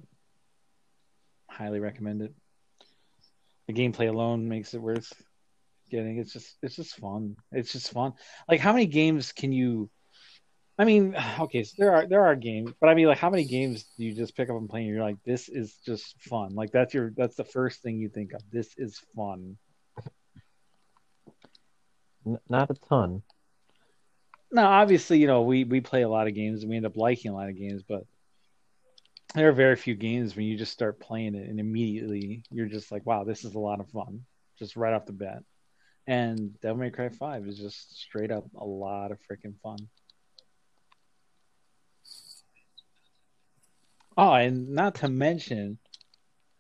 [1.58, 2.34] Highly recommend it.
[3.68, 5.14] The gameplay alone makes it worth
[5.92, 6.18] getting.
[6.18, 7.36] It's just it's just fun.
[7.52, 8.14] It's just fun.
[8.50, 9.90] Like how many games can you?
[10.80, 13.46] I mean, okay, so there are there are games, but I mean, like how many
[13.46, 14.82] games do you just pick up and play?
[14.82, 16.56] And you're like, this is just fun.
[16.56, 18.42] Like that's your that's the first thing you think of.
[18.52, 19.58] This is fun.
[22.50, 23.22] Not a ton.
[24.52, 26.98] Now, obviously, you know, we we play a lot of games and we end up
[26.98, 28.06] liking a lot of games, but
[29.34, 32.92] there are very few games when you just start playing it and immediately you're just
[32.92, 34.22] like, wow, this is a lot of fun,
[34.60, 35.44] just right off the bat.
[36.06, 39.78] And Devil May Cry Five is just straight up a lot of freaking fun.
[44.16, 45.80] Oh, and not to mention,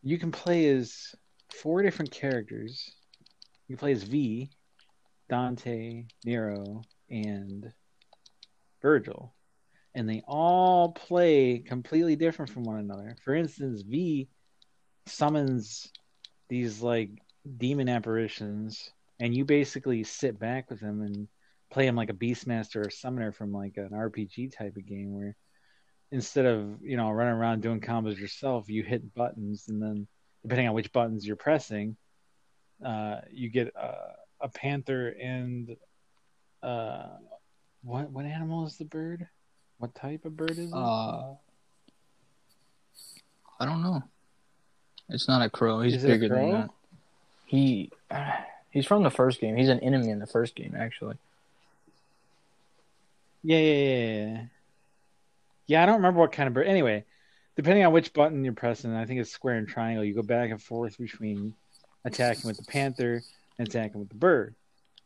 [0.02, 1.14] you can play as
[1.54, 2.90] four different characters.
[3.68, 4.50] You can play as V,
[5.30, 7.72] Dante, Nero, and
[8.82, 9.32] Vergil.
[9.96, 13.16] And they all play completely different from one another.
[13.24, 14.28] For instance, V
[15.06, 15.92] summons
[16.50, 17.10] these like
[17.58, 21.28] demon apparitions, and you basically sit back with them and
[21.72, 25.36] play them like a Beastmaster or Summoner from like an RPG type of game where
[26.12, 30.08] instead of you know running around doing combos yourself, you hit buttons, and then
[30.44, 31.98] depending on which buttons you're pressing,
[32.86, 35.76] uh, you get uh, a panther and
[36.62, 37.10] uh,
[37.82, 39.28] what what animal is the bird?
[39.84, 40.74] What type of bird is it?
[40.74, 41.34] Uh,
[43.60, 44.02] I don't know.
[45.10, 45.82] It's not a crow.
[45.82, 46.70] He's Is it a bigger than that.
[47.46, 47.92] He
[48.72, 49.58] he's from the first game.
[49.58, 51.18] He's an enemy in the first game, actually.
[53.44, 54.44] Yeah, yeah, yeah, yeah.
[55.68, 56.68] Yeah, I don't remember what kind of bird.
[56.68, 57.04] Anyway,
[57.58, 60.06] depending on which button you're pressing, I think it's square and triangle.
[60.06, 61.56] You go back and forth between
[62.06, 63.22] attacking with the panther
[63.60, 64.56] and attacking with the bird.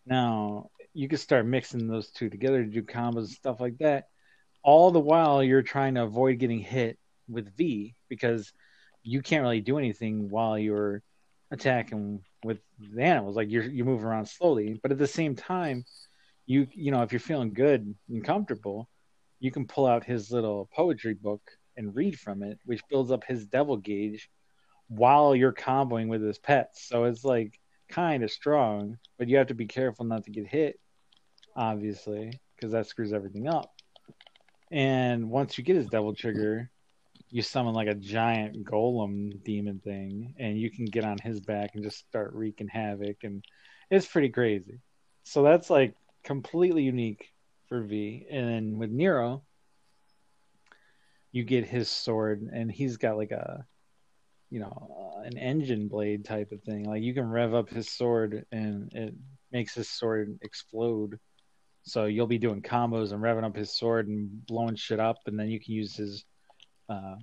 [0.06, 4.10] Now you can start mixing those two together to do combos and stuff like that.
[4.68, 7.00] All the while you're trying to avoid getting hit
[7.30, 8.52] with V because
[9.02, 11.02] you can't really do anything while you're
[11.52, 13.38] attacking with the animals.
[13.38, 15.86] Like you're you move around slowly, but at the same time,
[16.46, 18.90] you you know if you're feeling good and comfortable,
[19.40, 21.42] you can pull out his little poetry book
[21.78, 24.30] and read from it, which builds up his devil gauge
[24.90, 26.88] while you're comboing with his pets.
[26.90, 30.46] So it's like kind of strong, but you have to be careful not to get
[30.46, 30.78] hit,
[31.56, 33.72] obviously, because that screws everything up.
[34.72, 36.70] And once you get his devil trigger,
[37.30, 41.72] you summon like a giant golem demon thing, and you can get on his back
[41.74, 43.44] and just start wreaking havoc, and
[43.90, 44.80] it's pretty crazy.
[45.24, 47.34] So that's like completely unique
[47.68, 48.26] for V.
[48.30, 49.44] And then with Nero,
[51.32, 53.66] you get his sword, and he's got like a,
[54.50, 56.86] you know, an engine blade type of thing.
[56.86, 59.14] Like you can rev up his sword, and it
[59.52, 61.20] makes his sword explode.
[61.88, 65.40] So you'll be doing combos and revving up his sword and blowing shit up, and
[65.40, 66.26] then you can use his,
[66.90, 67.16] uh,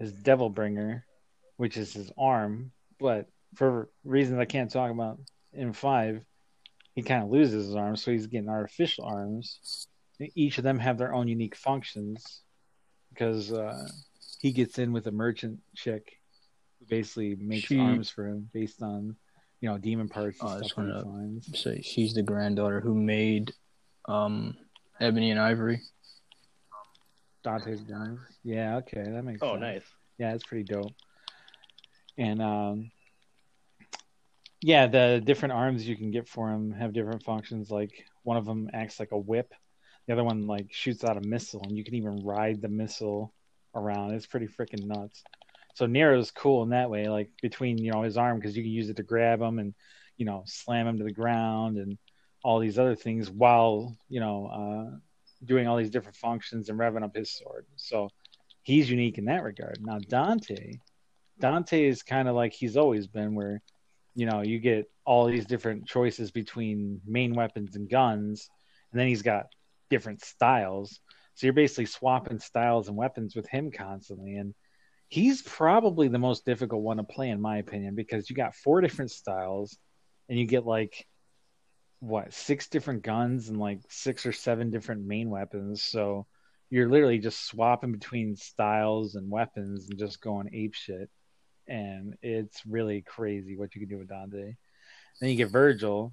[0.00, 1.06] his Devil Bringer,
[1.56, 2.72] which is his arm.
[2.98, 5.20] But for reasons I can't talk about
[5.52, 6.24] in five,
[6.96, 9.86] he kind of loses his arms, so he's getting artificial arms.
[10.34, 12.42] Each of them have their own unique functions
[13.10, 13.88] because uh,
[14.40, 16.12] he gets in with a merchant chick
[16.80, 19.16] who basically makes She- arms for him based on
[19.60, 21.58] you know demon parts and Oh, I just stuff that he wanna- finds.
[21.60, 23.52] So she's the granddaughter who made
[24.06, 24.56] um,
[25.00, 25.80] Ebony and Ivory.
[27.42, 28.20] Dante's guns.
[28.44, 29.60] Yeah, okay, that makes Oh, sense.
[29.60, 29.84] nice.
[30.18, 30.92] Yeah, it's pretty dope.
[32.18, 32.90] And um,
[34.62, 37.70] Yeah, the different arms you can get for him have different functions.
[37.70, 39.54] Like one of them acts like a whip,
[40.06, 43.32] the other one like shoots out a missile, and you can even ride the missile
[43.74, 44.12] around.
[44.12, 45.22] It's pretty freaking nuts.
[45.74, 48.72] So Nero's cool in that way, like between you know his arm because you can
[48.72, 49.74] use it to grab him and
[50.16, 51.96] you know slam him to the ground and
[52.42, 54.96] all these other things while you know uh,
[55.44, 57.66] doing all these different functions and revving up his sword.
[57.76, 58.10] So
[58.62, 59.78] he's unique in that regard.
[59.80, 60.78] Now Dante,
[61.38, 63.62] Dante is kind of like he's always been, where
[64.14, 68.48] you know you get all these different choices between main weapons and guns,
[68.92, 69.46] and then he's got
[69.88, 71.00] different styles.
[71.34, 74.54] So you're basically swapping styles and weapons with him constantly, and
[75.10, 78.80] he's probably the most difficult one to play in my opinion because you got four
[78.80, 79.76] different styles,
[80.28, 81.06] and you get like
[81.98, 85.82] what six different guns and like six or seven different main weapons.
[85.82, 86.26] So
[86.70, 91.10] you're literally just swapping between styles and weapons and just going ape shit.
[91.66, 94.54] And it's really crazy what you can do with Dante.
[95.20, 96.12] Then you get Vergil,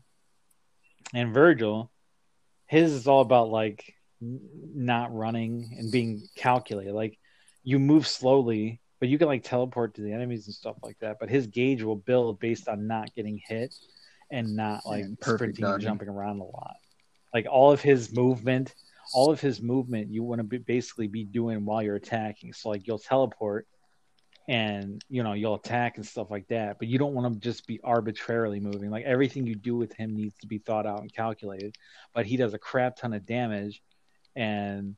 [1.14, 1.90] and Vergil,
[2.66, 6.94] his is all about like not running and being calculated.
[6.94, 7.18] Like
[7.64, 11.18] you move slowly, but you can like teleport to the enemies and stuff like that.
[11.20, 13.74] But his gauge will build based on not getting hit
[14.32, 16.76] and not like sprinting and jumping around a lot.
[17.34, 18.74] Like all of his movement,
[19.14, 22.54] all of his movement, you want to be, basically be doing while you're attacking.
[22.54, 23.68] So like you'll teleport,
[24.50, 26.80] and you know you'll attack and stuff like that.
[26.80, 28.90] But you don't want to just be arbitrarily moving.
[28.90, 31.76] Like everything you do with him needs to be thought out and calculated.
[32.14, 33.82] But he does a crap ton of damage,
[34.36, 34.96] and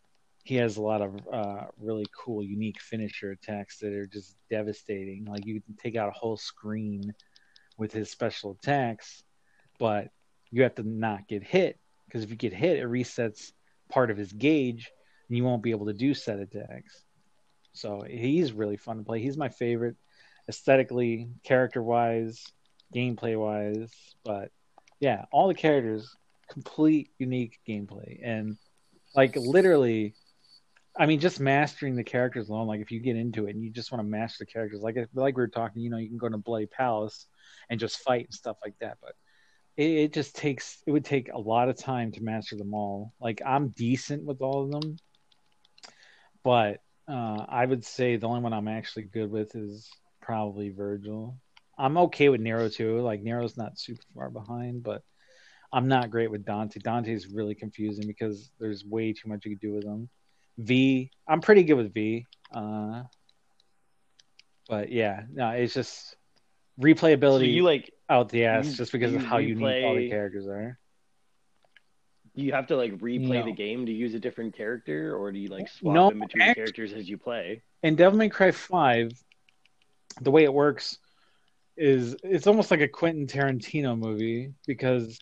[0.49, 5.23] he has a lot of uh, really cool, unique finisher attacks that are just devastating.
[5.25, 7.13] Like you can take out a whole screen
[7.77, 9.21] with his special attacks,
[9.77, 10.07] but
[10.49, 11.77] you have to not get hit
[12.07, 13.51] because if you get hit, it resets
[13.91, 14.89] part of his gauge,
[15.27, 17.03] and you won't be able to do set attacks.
[17.73, 19.21] So he's really fun to play.
[19.21, 19.97] He's my favorite,
[20.49, 22.43] aesthetically, character wise,
[22.91, 23.93] gameplay wise.
[24.25, 24.49] But
[24.99, 26.09] yeah, all the characters,
[26.49, 28.57] complete unique gameplay, and
[29.15, 30.15] like literally.
[30.99, 32.67] I mean, just mastering the characters alone.
[32.67, 34.97] Like, if you get into it and you just want to master the characters, like
[35.13, 37.25] like we were talking, you know, you can go to Bloody Palace
[37.69, 38.97] and just fight and stuff like that.
[39.01, 39.13] But
[39.77, 43.13] it, it just takes it would take a lot of time to master them all.
[43.21, 44.97] Like I'm decent with all of them,
[46.43, 49.89] but uh, I would say the only one I'm actually good with is
[50.21, 51.33] probably Vergil.
[51.77, 52.99] I'm okay with Nero too.
[52.99, 55.01] Like Nero's not super far behind, but
[55.71, 56.81] I'm not great with Dante.
[56.81, 60.09] Dante's really confusing because there's way too much you can do with him.
[60.59, 62.25] V, I'm pretty good with V.
[62.53, 63.03] Uh,
[64.67, 66.15] but yeah, no, it's just
[66.79, 70.09] replayability So you like out the ass you- just because of how unique all the
[70.09, 70.77] characters are.
[72.35, 73.45] do you have to like replay No.
[73.45, 76.41] the game to use a different character, or do you like swap No, in between
[76.43, 77.61] act- characters as you play?
[77.83, 79.11] In Devil May Cry 5,
[80.21, 80.97] the way it works
[81.77, 85.17] is it's almost like a Quentin Tarantino movie because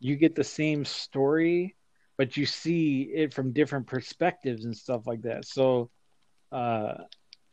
[0.00, 1.76] you get the same story,
[2.16, 5.44] but you see it from different perspectives and stuff like that.
[5.44, 5.90] So
[6.52, 6.94] uh,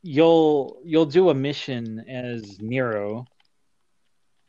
[0.02, 3.26] you'll you'll do a mission as Nero,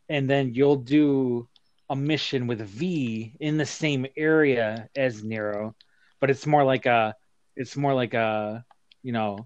[0.09, 1.47] and then you'll do
[1.89, 5.75] a mission with V in the same area as Nero,
[6.19, 7.15] but it's more like a
[7.55, 8.65] it's more like a
[9.01, 9.37] you know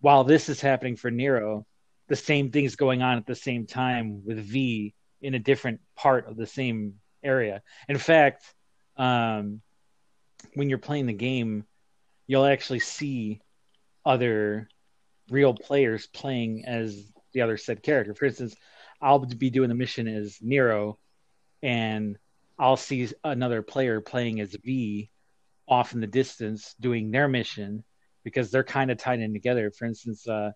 [0.00, 1.66] while this is happening for Nero,
[2.08, 6.28] the same thing's going on at the same time with V in a different part
[6.28, 7.62] of the same area.
[7.88, 8.44] In fact,
[8.96, 9.60] um,
[10.54, 11.64] when you're playing the game,
[12.26, 13.40] you'll actually see
[14.04, 14.68] other
[15.30, 18.14] real players playing as the other said character.
[18.14, 18.54] For instance,
[19.00, 20.98] I'll be doing the mission as Nero,
[21.62, 22.18] and
[22.58, 25.10] I'll see another player playing as V
[25.68, 27.84] off in the distance doing their mission
[28.24, 29.70] because they're kind of tied in together.
[29.70, 30.52] For instance, uh,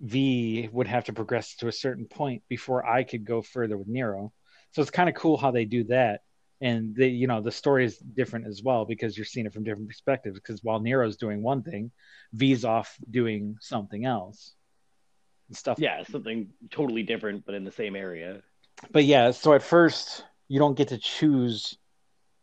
[0.00, 3.88] V would have to progress to a certain point before I could go further with
[3.88, 4.32] Nero.
[4.72, 6.20] So it's kind of cool how they do that.
[6.60, 9.64] And the you know the story is different as well because you're seeing it from
[9.64, 10.38] different perspectives.
[10.38, 11.90] Because while Nero's doing one thing,
[12.32, 14.54] V's off doing something else.
[15.48, 18.42] And stuff Yeah, something totally different, but in the same area.
[18.90, 21.76] but yeah, so at first you don't get to choose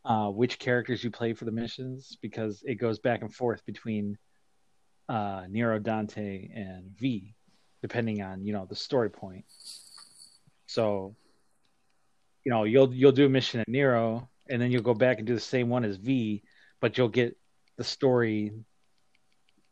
[0.05, 4.18] uh, which characters you play for the missions because it goes back and forth between
[5.09, 7.34] uh, Nero, Dante, and V,
[7.82, 9.45] depending on you know the story point.
[10.68, 11.16] So,
[12.43, 15.27] you know, you'll you'll do a mission at Nero, and then you'll go back and
[15.27, 16.43] do the same one as V,
[16.81, 17.37] but you'll get
[17.77, 18.51] the story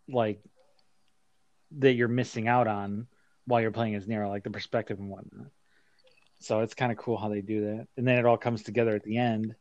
[0.10, 0.42] like
[1.78, 3.08] that you're missing out on
[3.46, 5.48] while you're playing as Nero, like the perspective and whatnot.
[6.40, 8.96] So it's kind of cool how they do that, and then it all comes together
[8.96, 9.56] at the end.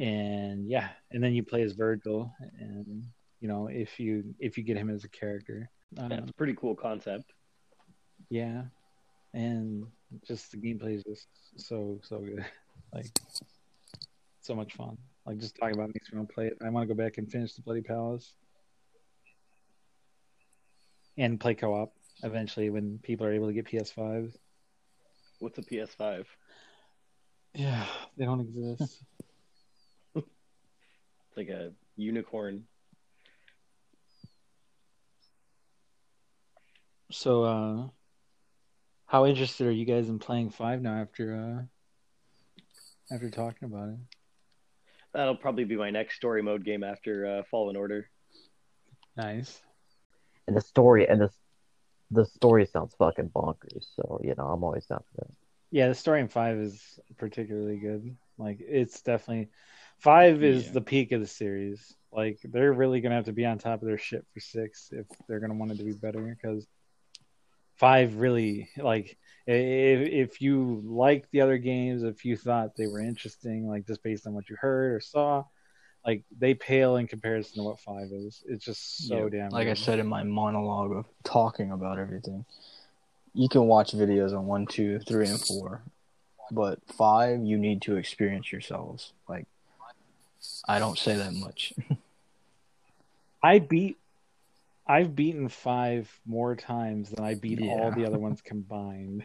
[0.00, 3.04] And yeah, and then you play as Vergil, and
[3.40, 6.54] you know if you if you get him as a character, um, That's a pretty
[6.54, 7.32] cool concept.
[8.28, 8.64] yeah,
[9.32, 9.86] and
[10.26, 12.44] just the gameplay is just so so good.
[12.94, 13.06] Like
[14.42, 14.98] so much fun.
[15.24, 16.58] Like just talking about it makes me want to play it.
[16.62, 18.34] I want to go back and finish the Bloody Palace
[21.16, 24.36] and play co-op eventually when people are able to get PS5s.
[25.38, 26.26] What's a PS5?
[27.54, 27.86] Yeah,
[28.18, 29.02] they don't exist.
[30.14, 30.26] It's
[31.36, 32.64] like a unicorn.
[37.10, 37.88] so, uh,
[39.12, 41.36] how interested are you guys in playing five now after
[43.10, 43.98] uh, after talking about it?
[45.12, 48.08] That'll probably be my next story mode game after uh, Fallen Order.
[49.14, 49.60] Nice.
[50.48, 51.30] And the story and the
[52.10, 53.84] the story sounds fucking bonkers.
[53.94, 55.34] So you know, I'm always down for that.
[55.70, 58.16] Yeah, the story in five is particularly good.
[58.38, 59.50] Like it's definitely
[59.98, 60.72] five is Yeah.
[60.72, 61.94] the peak of the series.
[62.10, 65.06] Like they're really gonna have to be on top of their shit for six if
[65.28, 66.66] they're gonna want it to be better because
[67.82, 73.00] five really like if if you liked the other games, if you thought they were
[73.00, 75.42] interesting, like just based on what you heard or saw,
[76.06, 78.44] like they pale in comparison to what five is.
[78.46, 82.44] It's just so Yeah, damn like I said in my monologue of talking about everything.
[83.34, 85.82] You can watch videos on one, two, three, and four,
[86.52, 89.12] but five you need to experience yourselves.
[89.28, 89.46] Like
[90.68, 91.74] I don't say that much.
[93.42, 93.96] I beat
[94.86, 99.24] I've beaten five more times than I beat all the other ones combined.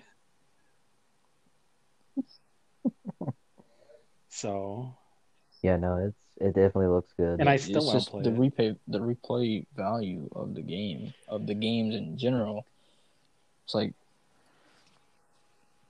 [4.29, 4.93] so
[5.63, 7.39] Yeah, no, it's it definitely looks good.
[7.39, 8.37] And I still wanna just play the it.
[8.37, 12.65] replay the replay value of the game of the games in general.
[13.65, 13.93] It's like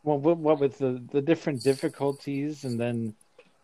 [0.03, 3.13] well what, what with the the different difficulties and then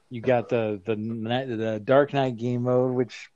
[0.10, 3.30] you got the the the dark knight game mode which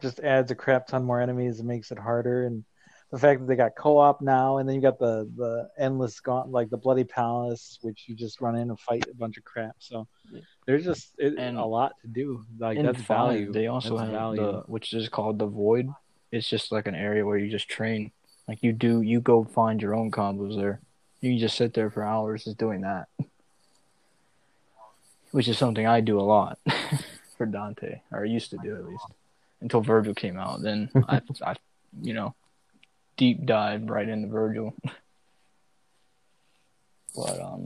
[0.00, 2.64] just adds a crap ton more enemies and makes it harder and
[3.12, 6.50] the fact that they got co-op now and then you got the the endless gaunt
[6.50, 9.76] like the bloody palace which you just run in and fight a bunch of crap
[9.78, 10.06] so
[10.66, 14.10] there's just it, And a lot to do like that's five, value they also That's
[14.10, 14.40] have value.
[14.42, 15.88] the which is called the void.
[16.32, 18.10] It's just like an area where you just train.
[18.48, 20.80] Like you do you go find your own combos there.
[21.20, 23.08] You can just sit there for hours just doing that.
[25.30, 26.58] Which is something I do a lot
[27.36, 29.04] for Dante, or I used to do at least.
[29.60, 30.62] Until Vergil came out.
[30.62, 31.54] Then I I
[32.02, 32.34] you know,
[33.16, 34.72] deep dive right into Vergil.
[37.16, 37.64] but um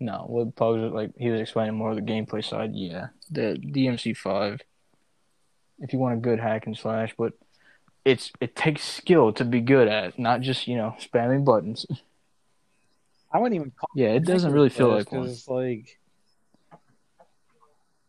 [0.00, 2.74] no, what Pugs like he was explaining more of the gameplay side.
[2.74, 4.60] Yeah, the DMC five.
[5.80, 7.32] If you want a good hack and slash, but
[8.04, 11.84] it's it takes skill to be good at, not just you know spamming buttons.
[13.32, 15.28] i wouldn't even call Yeah, it doesn't really feel like because one.
[15.28, 15.97] it's like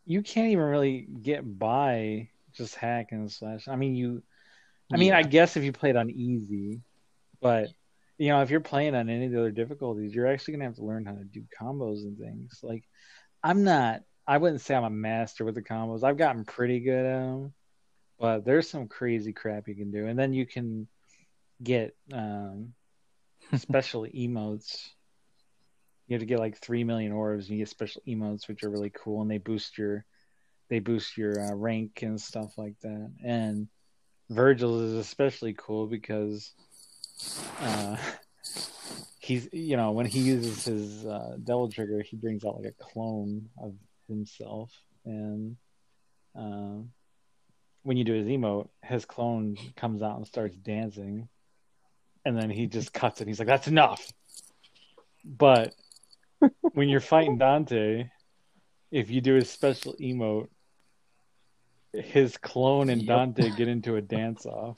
[0.09, 4.21] you can't even really get by just hack and slash i mean you
[4.91, 5.17] I mean, Yeah.
[5.19, 6.81] I guess if you played on easy,
[7.41, 7.69] but
[8.17, 10.75] you know, if you're playing on any of the other difficulties, you're actually gonna have
[10.75, 12.59] to learn how to do combos and things.
[12.63, 12.83] Like,
[13.43, 14.01] I'm not.
[14.27, 16.03] I wouldn't say I'm a master with the combos.
[16.03, 17.53] I've gotten pretty good at them,
[18.19, 20.87] but there's some crazy crap you can do, and then you can
[21.61, 22.73] get um,
[23.57, 24.89] special emotes.
[26.09, 28.69] You have to get like three million orbs, and you get special emotes, which are
[28.69, 30.05] really cool, and they boost your
[30.67, 33.11] they boost your uh, rank and stuff like that.
[33.23, 33.67] And
[34.31, 36.51] Vergil is especially cool because
[37.61, 37.95] uh,
[39.19, 42.83] he's you know when he uses his uh, devil trigger, he brings out like a
[42.83, 43.75] clone of
[44.07, 44.71] himself,
[45.05, 45.57] and
[46.35, 46.89] um,
[47.83, 51.29] when you do his emote, his clone comes out and starts dancing,
[52.25, 53.27] and then he just cuts it.
[53.27, 54.11] He's like, "That's enough."
[55.23, 55.75] But
[56.73, 58.09] when you're fighting Dante,
[58.91, 60.47] if you do his special emote,
[61.93, 63.07] his clone and Yep.
[63.07, 64.77] Dante get into a dance off.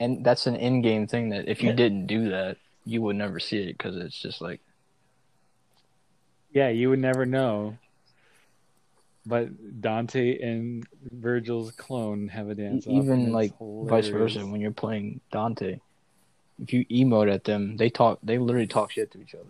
[0.00, 3.58] And that's an in-game thing that if you didn't do that, you would never see
[3.58, 4.60] it because it's just like
[6.52, 7.76] Yeah, you would never know.
[9.26, 12.92] But Dante and Vergil's clone have a dance off.
[12.92, 15.80] even like vice versa when you're playing Dante.
[16.62, 18.18] If you emote at them, they talk.
[18.22, 19.44] They literally talk shit to each other.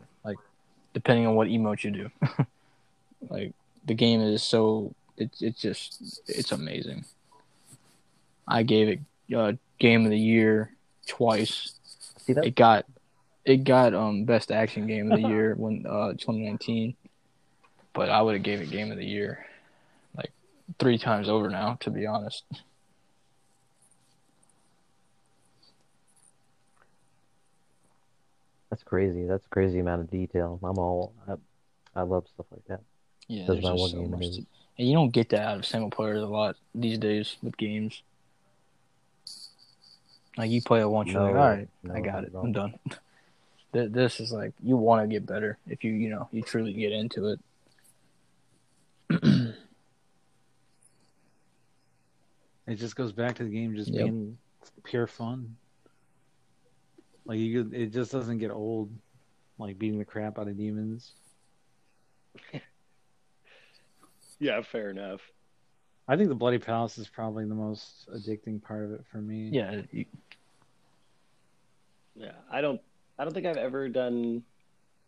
[0.98, 2.10] Depending on what emote you do.
[3.30, 3.52] like
[3.86, 7.04] the game is so it's it's just it's amazing.
[8.48, 10.72] I gave it uh, game of the year
[11.06, 11.74] twice.
[12.18, 12.44] See that?
[12.44, 12.84] It got
[13.44, 16.96] it got um best action game of the year when uh 2019.
[17.92, 19.46] But I would have gave it game of the year
[20.16, 20.32] like
[20.80, 22.42] three times over now, to be honest.
[28.78, 29.24] That's crazy.
[29.24, 30.60] That's a crazy amount of detail.
[30.62, 31.34] I'm all I,
[31.96, 32.80] I love stuff like that.
[33.26, 34.20] Yeah, Doesn't there's just so much.
[34.36, 34.46] To,
[34.78, 38.02] and you don't get that out of single players a lot these days with games.
[40.36, 42.44] Like you play it once, you're like, all right, no, I got it, at all.
[42.44, 42.74] I'm done.
[43.72, 46.90] This is like you want to get better if you you know you truly get
[46.90, 47.40] into it.
[52.66, 54.04] It just goes back to the game just Yep.
[54.04, 54.38] being
[54.84, 55.56] pure fun.
[57.28, 58.90] Like you, it just doesn't get old.
[59.58, 61.12] Like beating the crap out of demons.
[64.40, 65.20] Yeah, fair enough.
[66.06, 69.50] I think the Bloody Palace is probably the most addicting part of it for me.
[69.52, 70.04] Yeah, you,
[72.14, 72.80] Yeah, I don't.
[73.18, 74.42] I don't think I've ever done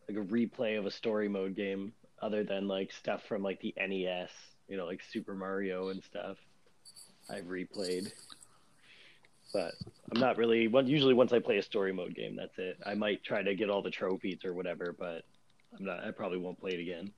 [0.08, 3.72] like a replay of a story mode game other than like stuff from like the
[3.76, 4.30] NES.
[4.68, 6.36] You know, like Super Mario and stuff.
[7.30, 8.12] I've replayed,
[9.53, 9.74] but
[10.12, 10.68] I'm not really.
[10.68, 12.78] One usually once I play a story mode game, that's it.
[12.86, 15.24] I might try to get all the trophies or whatever, but
[15.78, 16.05] I'm not.
[16.05, 17.12] I probably won't play it again.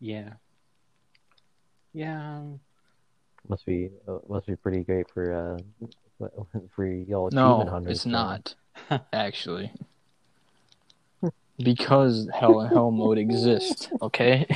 [0.00, 0.30] Yeah.
[1.92, 2.36] Yeah.
[2.38, 2.60] um,
[3.48, 5.58] Must be uh, must be pretty great for
[6.20, 6.26] uh
[6.74, 7.34] for y'all achievement
[7.66, 7.92] no, hunters.
[7.92, 8.54] it's so- not
[9.12, 9.72] actually
[11.58, 13.88] because hell and hell mode exists.
[14.00, 14.46] Okay,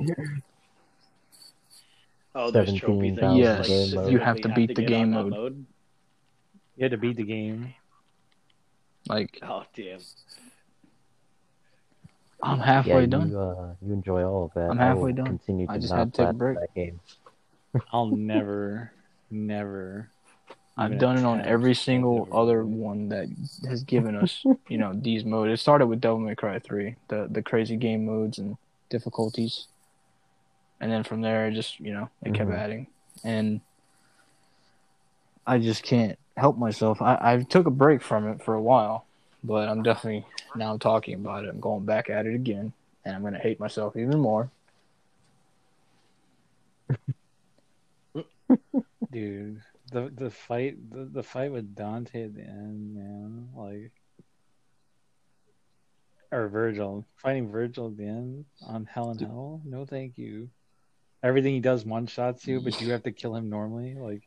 [2.40, 3.16] Oh, there's trophies.
[3.16, 4.12] that 17,000 Yes, like, game mode.
[4.12, 5.66] you have to specifically beat the game on that mode.
[6.76, 7.74] You had to beat the game.
[9.08, 9.98] like Oh damn.
[12.42, 13.34] I'm Yeah, halfway you, done.
[13.34, 14.70] uh, you enjoy all of that.
[14.70, 15.26] I'm halfway done.
[15.26, 16.58] Continue to I just had to take a break.
[16.60, 17.00] that game.
[17.92, 18.92] I'll never,
[19.30, 20.10] never.
[20.76, 23.26] I've done it on every single other do one that
[23.68, 25.52] has given us, you know, these modes.
[25.52, 28.56] It started with Devil May Cry 3, the the crazy game modes and
[28.88, 29.66] difficulties.
[30.80, 32.58] And then from there, it just, you know, it kept Mhm.
[32.58, 32.86] adding.
[33.24, 33.60] And
[35.46, 37.02] I just can't help myself.
[37.02, 39.06] I, I took a break from it for a while,
[39.42, 41.50] but I'm definitely, now I'm talking about it.
[41.50, 42.72] I'm going back at it again,
[43.04, 44.50] and I'm going to hate myself even more.
[49.10, 53.92] Dude, the the fight the, the fight with Dante at the end, man, like
[56.30, 59.62] or Vergil fighting Vergil at the end on Hell and Hell.
[59.64, 60.50] No, thank you.
[61.22, 63.94] Everything he does one shots you, but you have to kill him normally.
[63.94, 64.22] Like,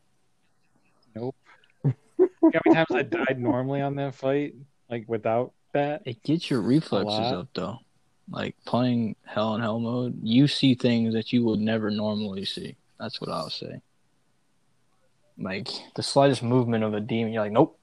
[1.14, 1.34] nope.
[1.84, 4.54] How many times I died normally on that fight,
[4.90, 6.02] like without that?
[6.04, 7.78] It gets your reflexes up though.
[8.30, 12.76] Like playing Hell in Hell mode, you see things that you would never normally see.
[13.00, 13.80] That's what I'll say.
[15.38, 17.78] Like the slightest movement of a demon, you're like, nope,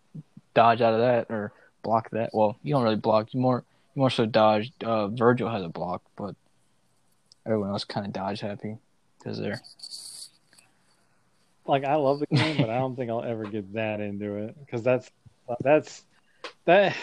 [0.53, 1.51] dodge out of that or
[1.81, 2.29] block that.
[2.31, 3.33] Well, you don't really block.
[3.33, 3.63] You more,
[3.95, 4.71] you more so dodge.
[4.81, 6.35] Uh, Vergil has a block, but
[7.45, 8.77] everyone else kind of dodge happy
[9.29, 9.61] because they're
[11.65, 14.55] like I love the game, but I don't think I'll ever get that into it
[14.59, 15.11] because that's
[15.61, 16.03] that's
[16.65, 16.95] that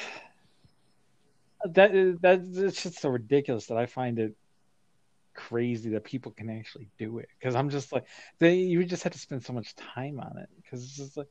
[1.64, 4.34] that is that it's just so ridiculous that I find it
[5.34, 8.06] crazy that people can actually do it because I'm just like
[8.38, 11.28] they you just have to spend so much time on it because it's just like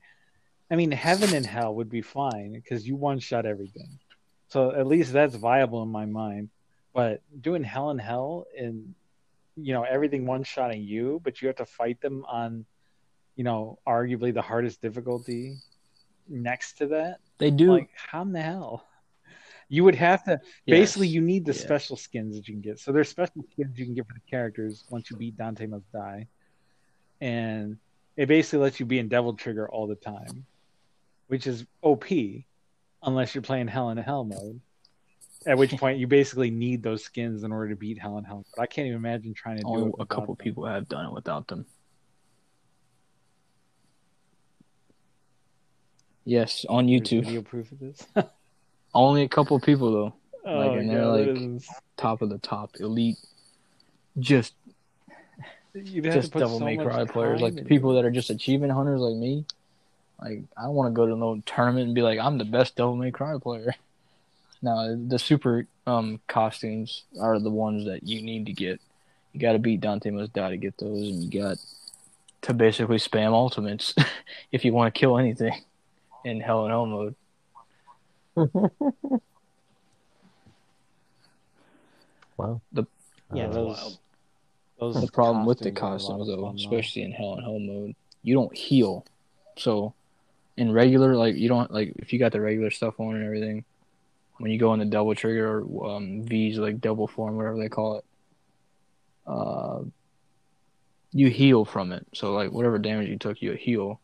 [0.72, 4.00] I mean heaven and hell would be fine because you one shot everything.
[4.48, 6.50] So at least that's viable in my mind
[6.94, 8.96] but doing hell and hell and
[9.56, 12.66] you know everything one shotting you but you have to fight them on
[13.36, 15.58] you know, arguably the hardest difficulty
[16.28, 17.20] next to that.
[17.38, 17.72] they do.
[17.74, 18.88] Like, how in the hell?
[19.68, 21.60] You would have to basically you need the Yeah.
[21.60, 22.80] special skins that you can get.
[22.80, 25.92] So there's special skins you can get for the characters once you beat Dante Must
[25.92, 26.28] Die.
[27.20, 27.78] And
[28.16, 30.46] it basically lets you be in Devil Trigger all the time.
[31.28, 32.06] Which is OP
[33.02, 34.62] unless you're playing Hell in a Hell mode.
[35.48, 38.46] At which point you basically need those skins in order to beat Hell in Hell.
[38.56, 39.96] But I can't even imagine trying to do Only it.
[40.00, 40.44] a couple them.
[40.44, 41.66] people have done it without them.
[46.24, 47.26] Yes, on There's YouTube.
[47.26, 48.02] Video proof of this.
[48.94, 50.14] Only a couple people though.
[50.46, 53.18] oh, and they're like- is- Top of the top, elite.
[54.20, 54.54] Just
[55.74, 57.96] You'd just Devil so May Cry players, like the people it.
[57.96, 59.46] that are just achievement hunters like me.
[60.22, 62.76] Like I don't want to go to no tournament and be like I'm the best
[62.76, 63.74] Devil May Cry player.
[64.66, 68.82] No, the super um costumes are the ones that you need to get.
[69.32, 71.60] You got to beat Dante Must Die to get those, and you got
[72.42, 73.94] to basically spam ultimates
[74.52, 75.54] if you want to kill anything
[76.24, 77.16] in Hell and Hell mode.
[82.38, 82.60] Wow.
[82.74, 82.84] The-
[83.34, 83.78] Yeah, those.
[83.78, 83.98] wild.
[84.78, 87.12] those the problem with the costumes are a lot costumes of though, fun, especially in
[87.14, 89.06] hell and hell mode, you don't heal.
[89.58, 89.94] So
[90.58, 93.64] in regular, like you don't like if you got the regular stuff on and everything,
[94.38, 97.70] when you go in the double trigger or um, V's like double form, whatever they
[97.70, 98.06] call it,
[99.28, 99.80] uh,
[101.12, 102.06] you heal from it.
[102.14, 104.00] So like whatever damage you took, you heal.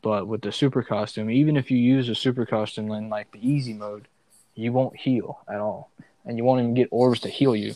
[0.00, 3.48] But with the super costume, even if you use a super costume in like the
[3.48, 4.08] easy mode,
[4.54, 5.90] you won't heal at all,
[6.24, 7.74] and you won't even get orbs to heal you.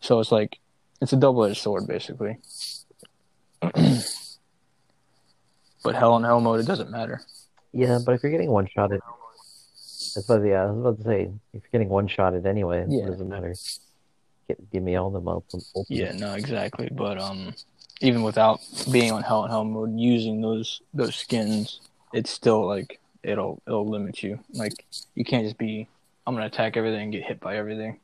[0.00, 0.58] So it's like
[1.00, 2.38] it's a double edged sword basically.
[5.82, 7.22] But hell in hell mode, it doesn't matter.
[7.72, 9.00] Yeah, but if you're getting one shotted,
[10.14, 11.22] that's what yeah, I was about to say.
[11.52, 13.04] If you're getting one shotted anyway, Yeah.
[13.04, 13.54] it doesn't matter.
[14.48, 15.86] Get, give me all the multiple.
[15.88, 16.88] Yeah, no, exactly.
[16.90, 17.54] But um,
[18.00, 18.60] even without
[18.90, 21.80] being on hell and hell mode, using those those skins,
[22.12, 24.38] it's still like it'll it'll limit you.
[24.52, 24.84] Like
[25.14, 25.88] you can't just be
[26.26, 27.98] I'm gonna attack everything and get hit by everything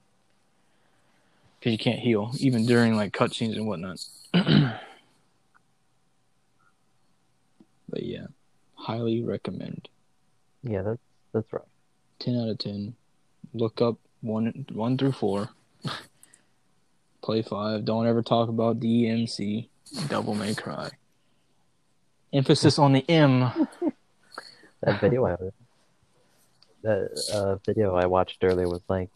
[1.59, 3.99] because you can't heal even during like cutscenes and whatnot.
[4.33, 4.81] but
[8.03, 8.27] yeah,
[8.75, 9.89] highly recommend.
[10.63, 11.01] Yeah, that's
[11.33, 11.63] that's right.
[12.19, 12.95] Ten out of ten.
[13.55, 15.51] Look up one one through four.
[17.23, 17.85] Play five.
[17.85, 19.69] Don't ever talk about DMC.
[20.09, 20.91] Double May Cry.
[22.33, 23.51] Emphasis on the M.
[24.83, 25.37] That video I
[26.83, 29.11] that uh, video I watched earlier was like,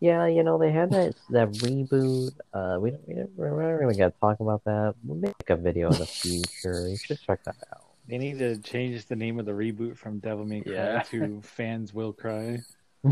[0.00, 2.32] yeah, you know, they had that that reboot.
[2.52, 4.94] Uh, we don't we don't we're not really gonna talk about that.
[5.04, 6.88] We'll make a video in the future.
[6.88, 7.83] You should check that out.
[8.08, 11.02] They need to change the name of the reboot from Devil May Cry Yeah.
[11.10, 12.58] to Fans Will Cry.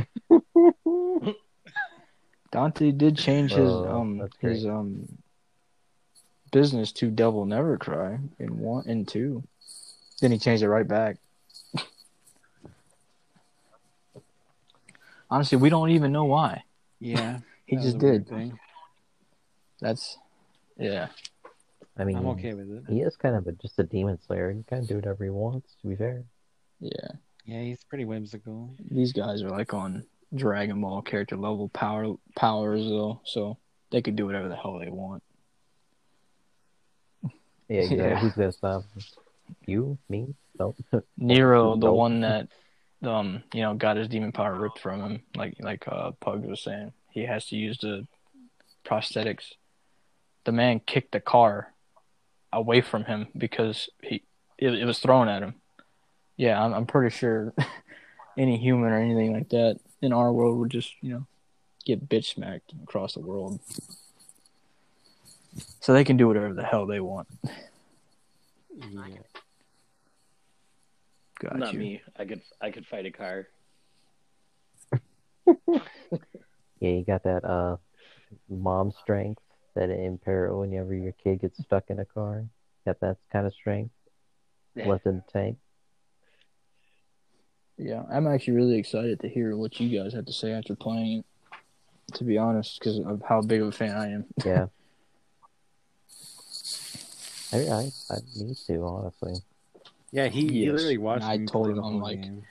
[2.50, 5.08] Dante did change his Oh, um his um
[6.50, 9.42] business to Devil Never Cry in one and two.
[10.20, 11.16] Then he changed it right back.
[15.30, 16.62] Honestly, we don't even know why.
[17.00, 18.28] Yeah, He just was a weird did.
[18.28, 18.58] Thing.
[19.80, 20.18] That's
[20.78, 21.08] yeah.
[22.02, 22.84] I mean, I'm okay with it.
[22.88, 24.48] he is kind of a, just a demon slayer.
[24.50, 25.76] He can kind of do whatever he wants.
[25.82, 26.24] To be fair.
[26.80, 26.90] Yeah.
[27.44, 28.70] Yeah, he's pretty whimsical.
[28.90, 33.56] These guys are like on Dragon Ball character level power powers though, so
[33.90, 35.22] they could do whatever the hell they want.
[37.68, 37.96] Yeah, exactly.
[38.08, 38.18] Yeah.
[38.18, 38.82] Who's gonna stop?
[39.66, 39.98] You?
[40.08, 40.34] Me?
[40.58, 40.74] No.
[41.16, 41.96] Nero, the Nope.
[41.96, 42.48] one that
[43.02, 46.62] um, you know, got his demon power ripped from him, like like uh Pug was
[46.62, 46.92] saying.
[47.10, 48.06] He has to use the
[48.84, 49.52] prosthetics.
[50.44, 51.71] The man kicked the car
[52.52, 54.22] away from him because he
[54.58, 55.54] it, it was thrown at him.
[56.36, 57.54] Yeah, I'm I'm pretty sure
[58.38, 61.26] any human or anything like that in our world would just, you know,
[61.84, 63.60] get bitch smacked across the world.
[65.80, 67.28] So they can do whatever the hell they want.
[68.74, 69.18] Yeah.
[71.40, 71.78] Got Not you.
[71.78, 72.02] me.
[72.16, 73.48] I could I could fight a car.
[76.80, 77.76] Yeah, you got that uh
[78.48, 79.40] mom strength
[79.74, 82.44] that impair whenever your kid gets stuck in a car.
[82.84, 83.90] Got that kind of strength
[84.76, 85.56] left in the tank.
[87.78, 91.18] Yeah, I'm actually really excited to hear what you guys have to say after playing
[91.20, 91.24] it.
[92.16, 94.24] To be honest, because of how big of a fan I am.
[94.44, 94.66] Yeah.
[97.52, 99.34] I, I, I need to, honestly.
[100.10, 101.22] Yeah, he, he Yes, literally watched.
[101.22, 102.42] and I me told play him, the I'm whole like- game.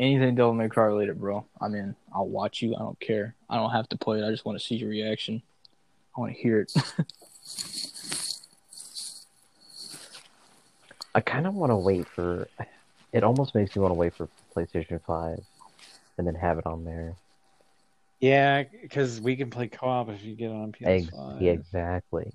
[0.00, 1.44] Anything Devil May Cry related, bro.
[1.60, 1.94] I'm in.
[2.12, 2.74] I'll watch you.
[2.74, 3.36] I don't care.
[3.48, 4.26] I don't have to play it.
[4.26, 5.42] I just want to see your reaction.
[6.16, 6.72] I want to hear it.
[11.14, 12.48] I kind of want to wait for.
[13.12, 15.40] It almost makes me want to wait for PlayStation 5
[16.18, 17.14] and then have it on there.
[18.20, 21.40] Yeah, because we can play co-op if you get it on PS5.
[21.42, 22.32] yeah, exactly.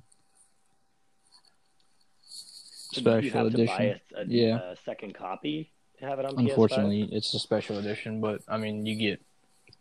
[2.21, 3.75] So you Special have to edition.
[3.78, 4.59] buy a, a, Yeah.
[4.71, 8.86] a second copy to have it on Unfortunately, it's a special edition, but I mean,
[8.86, 9.21] you get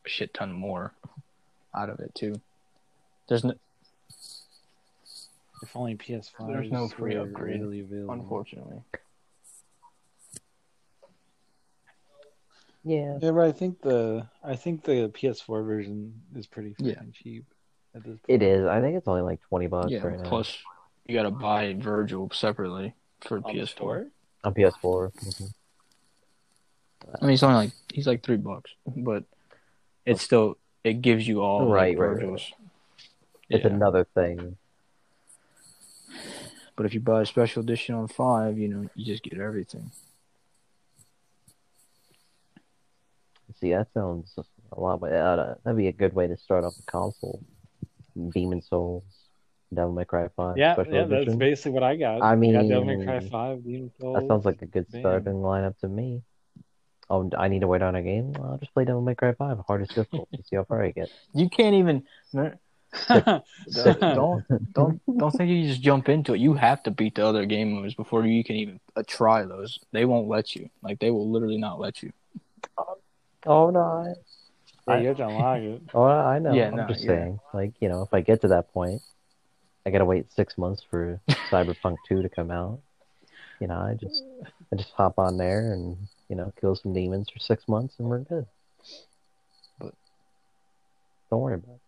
[0.04, 0.92] a shit ton more
[1.74, 2.40] out of it too.
[3.28, 3.54] There's no,
[5.62, 6.48] If only PS5.
[6.48, 8.12] There's no free were upgrade, readily available.
[8.14, 8.82] unfortunately.
[12.84, 13.18] Yeah.
[13.20, 17.00] Yeah, but I think the I think the PS4 version is pretty Yeah.
[17.12, 17.44] cheap
[17.94, 18.42] at this point.
[18.42, 18.66] It is.
[18.66, 20.06] I think it's only like 20 bucks Yeah.
[20.06, 20.56] right now Plus,
[21.06, 24.10] you got to buy Vergil separately for PS5 on the PS4.
[24.44, 25.10] on PS4.
[25.12, 25.54] Mhm.
[27.20, 29.24] I mean, he's only like he's like three bucks, but
[30.04, 32.52] it's still it gives you all Right, like, right, right, Vergils.
[33.48, 33.70] It's Yeah.
[33.72, 34.56] another thing.
[36.76, 39.90] But if you buy a special edition on five, you know you just get everything.
[43.60, 44.38] See, that sounds
[44.72, 45.00] a lot.
[45.00, 47.42] But uh, that'd be a good way to start off the console.
[48.34, 49.04] Demon's Souls,
[49.72, 52.22] Devil May Cry 5 Yeah, special yeah, that's basically what I got.
[52.22, 54.16] I I got Devil May Cry 5, Demon's Souls.
[54.18, 55.00] That sounds like a good Bam.
[55.02, 56.22] starting lineup to me.
[57.08, 58.34] Oh, I need to wait on a game.
[58.36, 60.36] I'll just play Devil May Cry 5, hardest difficulty.
[60.36, 61.10] To see how far I get.
[61.34, 62.04] You can't even
[63.08, 66.40] don't don't don't think you just jump into it.
[66.40, 69.78] You have to beat the other game modes before you can even uh, try those.
[69.92, 70.70] They won't let you.
[70.82, 72.12] Like they will literally not let you.
[73.46, 74.14] Oh no!
[74.88, 75.82] yeah, you have to unlock it.
[75.94, 76.52] Oh, I know.
[76.52, 77.08] Yeah, I'm no, just yeah.
[77.08, 77.40] saying.
[77.52, 79.02] Like, you know, if I get to that point,
[79.84, 81.20] I gotta wait six months for
[81.50, 82.80] Cyberpunk 2 to come out.
[83.60, 84.22] You know, I just
[84.72, 85.96] I just hop on there and
[86.28, 88.46] you know kill some demons for six months and we're good.
[89.78, 89.94] But-
[91.30, 91.80] don't worry about it.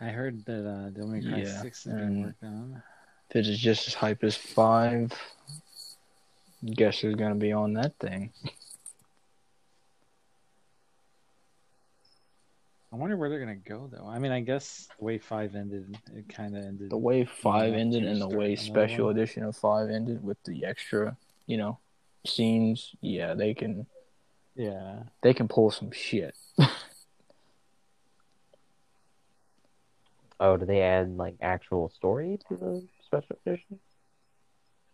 [0.00, 2.82] I heard that uh, Devil May Cry Yeah, 6 is being worked on.
[3.30, 5.12] If it is just as hype as five,
[6.64, 8.32] guess who's gonna be on that thing?
[12.90, 14.06] I wonder where they're gonna go though.
[14.06, 16.90] I mean, I guess the way five ended, it kind of ended.
[16.90, 19.16] The way five Yeah, ended and the way special one.
[19.16, 21.78] edition of five ended with the extra, you know,
[22.26, 22.94] scenes.
[23.02, 23.86] Yeah, they can
[24.54, 26.34] Yeah, they can pull some shit.
[30.40, 33.80] Oh, do they add like actual story to the special edition?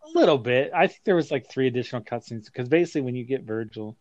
[0.04, 0.70] a little bit.
[0.74, 3.96] I think there was like three additional cutscenes because basically, when you get Vergil,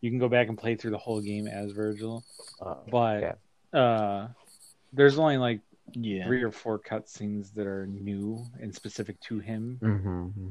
[0.00, 2.22] you can go back and play through the whole game as Vergil.
[2.60, 3.32] Oh, But okay.
[3.72, 4.28] uh,
[4.92, 5.60] there's only like
[5.92, 6.24] Yeah.
[6.26, 10.48] three or four cutscenes that are new and specific to him, Mm-hmm.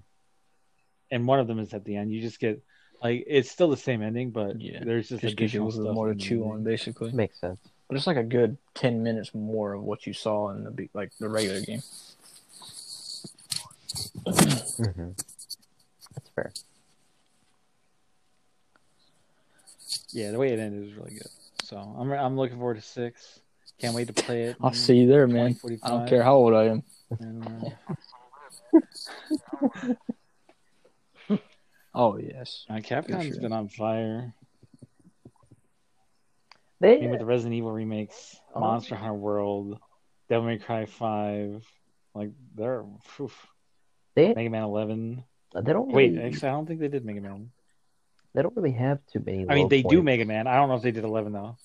[1.12, 2.12] and one of them is at the end.
[2.12, 2.62] You just get
[3.02, 5.86] like it's still the same ending, but Yeah, there's just, Just gives you a additional
[5.86, 7.12] little stuff more to in the chew on, basically.
[7.14, 7.60] Makes sense.
[7.90, 11.12] But it's like a good ten minutes more of what you saw in the like
[11.20, 11.82] the regular game.
[14.26, 15.10] Mm-hmm.
[16.14, 16.54] That's fair.
[20.12, 21.28] Yeah, the way it ended was really good.
[21.64, 23.40] So I'm I'm looking forward to six.
[23.80, 24.58] Can't wait to play it.
[24.62, 25.58] I'll see you there, man.
[25.84, 26.84] I don't care how old I am.
[27.20, 27.74] And,
[28.74, 29.94] uh,
[31.96, 32.66] Oh yes.
[32.70, 33.42] uh, Capcom's sure.
[33.42, 34.34] been on fire.
[36.82, 38.60] I They mean, with the Resident Evil remakes, Oh.
[38.62, 39.80] Monster Hunter World,
[40.30, 41.66] Devil May Cry Five,
[42.16, 43.30] like they're phew,
[44.16, 45.24] they Mega Man Eleven.
[45.54, 47.52] they don't Wait, really, actually, I don't think they did Mega Man.
[48.34, 49.46] they don't really have too many.
[49.50, 50.02] I mean, they do.
[50.02, 50.48] Mega Man.
[50.48, 51.58] I don't know if they did Eleven though.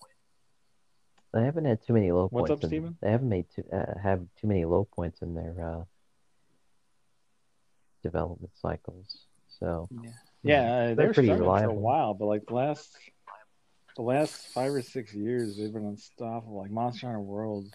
[1.32, 2.64] They haven't had too many low What's points.
[2.64, 2.96] up, Steven?
[3.00, 5.84] They haven't made too uh, have too many low points in their uh,
[8.02, 9.26] development cycles.
[9.60, 9.88] So
[10.42, 12.96] Yeah, uh, They're they were pretty struggling for a while, but like the last,
[13.96, 16.58] the last five or six years, they've been unstoppable.
[16.58, 17.66] Like Monster Hunter World,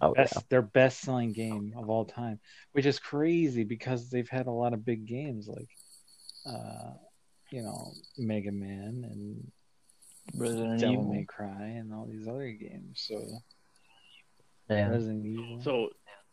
[0.00, 2.40] oh best yeah, their best selling game of all time,
[2.72, 5.68] which is crazy because they've had a lot of big games like,
[6.46, 6.92] uh,
[7.50, 9.52] you know, Mega Man and
[10.34, 11.12] Resident Devil Evil.
[11.14, 13.04] May Cry and all these other games.
[13.06, 13.22] So
[14.68, 14.88] yeah.
[14.90, 15.60] Resident Evil.
[15.62, 15.88] So,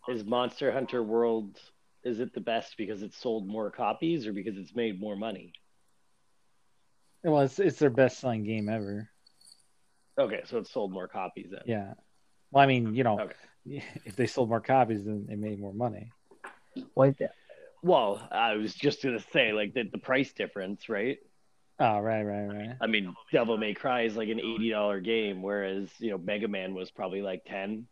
[0.07, 1.59] is Monster Hunter World
[2.03, 5.51] is it the best because it's sold more copies or because it's made more money?
[7.31, 9.09] Well, it's it's their best selling game ever.
[10.19, 11.61] Okay, so it sold more copies then.
[11.65, 11.93] Yeah.
[12.51, 13.33] Well, I mean, you know, Okay.
[14.05, 16.11] if they sold more copies, then they made more money.
[16.95, 17.27] Well, I-
[17.83, 21.17] Well, I was just gonna say like the, the price difference, right?
[21.77, 22.75] Oh, right, right, right.
[22.79, 26.47] I mean, Devil May Cry is like an eighty dollar game, whereas you know Mega
[26.47, 27.87] Man was probably like ten.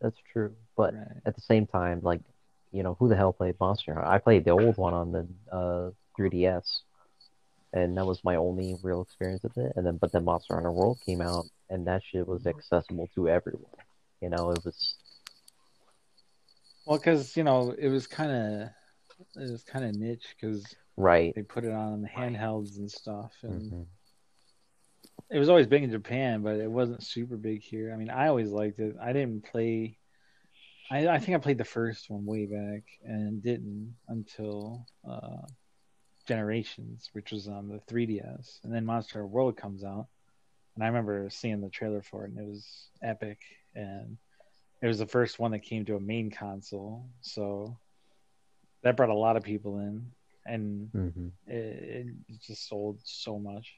[0.00, 0.54] that's true.
[0.76, 1.06] But right.
[1.26, 2.20] at the same time, like
[2.72, 4.08] you know, who the hell played Monster Hunter?
[4.08, 6.82] I played the old one on the uh, 3DS,
[7.72, 9.72] and that was my only real experience with it.
[9.76, 13.28] And then, but then Monster Hunter World came out, and that shit was accessible to
[13.28, 13.70] everyone.
[14.20, 14.94] You know, it was
[16.86, 18.68] Well, because you know it was kind of
[19.36, 21.34] it was kind of niche because right.
[21.34, 23.86] they put it on handhelds and stuff, and Mhm.
[25.30, 27.92] it was always big in Japan, but it wasn't super big here.
[27.92, 28.96] I mean, I always liked it.
[29.00, 29.98] I didn't play.
[30.90, 35.46] I I think I played the first one way back and didn't until uh,
[36.34, 40.06] Generations, which was on the 3DS, and then Monster World comes out,
[40.76, 43.40] and I remember seeing the trailer for it, and it was epic,
[43.74, 44.16] and
[44.80, 47.76] it was the first one that came to a main console, so
[48.82, 50.12] that brought a lot of people in,
[50.46, 51.32] and Mhm.
[51.48, 53.74] it, it just sold so much.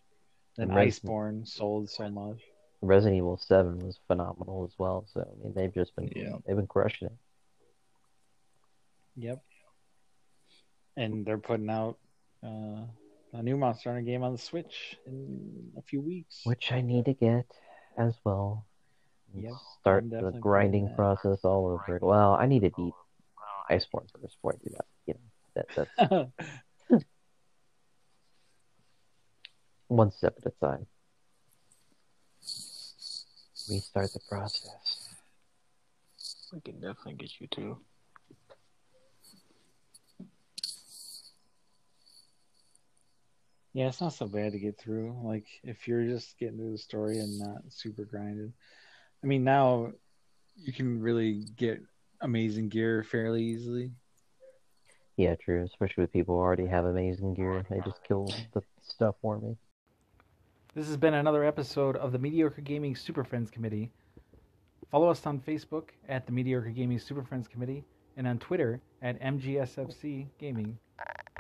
[0.59, 2.43] Res- Iceborne sold so much.
[2.83, 5.07] Resident Evil Seven was phenomenal as well.
[5.07, 6.37] So I mean, they've just been Yeah.
[6.45, 7.19] they've been crushing it.
[9.17, 9.43] Yep.
[10.99, 11.97] And they're putting out
[12.45, 12.85] uh,
[13.35, 16.41] a new Monster Hunter game on the Switch in a few weeks.
[16.45, 17.47] which I need to get
[17.97, 18.67] as well.
[19.35, 21.97] Yep, Start the grinding process all over.
[21.97, 22.07] again.
[22.09, 22.93] Well, I need to beat
[23.71, 24.85] Iceborne first before I do that.
[25.07, 25.67] You know, that
[25.99, 26.31] that's
[29.89, 30.87] one step at a time.
[33.71, 35.09] Restart the process.
[36.53, 37.79] We can definitely get you too.
[43.75, 45.17] Yeah, it's not so bad to get through.
[45.23, 48.53] Like if you're just getting through the story and not super grinded.
[49.23, 49.93] I mean, now
[50.57, 51.81] you can really get
[52.21, 53.93] amazing gear fairly easily.
[55.17, 55.65] Yeah, true.
[55.65, 59.57] Especially with people who already have amazing gear, they just kill the stuff for me.
[60.75, 63.91] This has been another episode of the Mediocre Gaming Super Friends Committee.
[64.91, 67.85] Follow us on Facebook at the Mediocre Gaming Super Friends Committee
[68.17, 70.79] and on Twitter at MGSFC Gaming.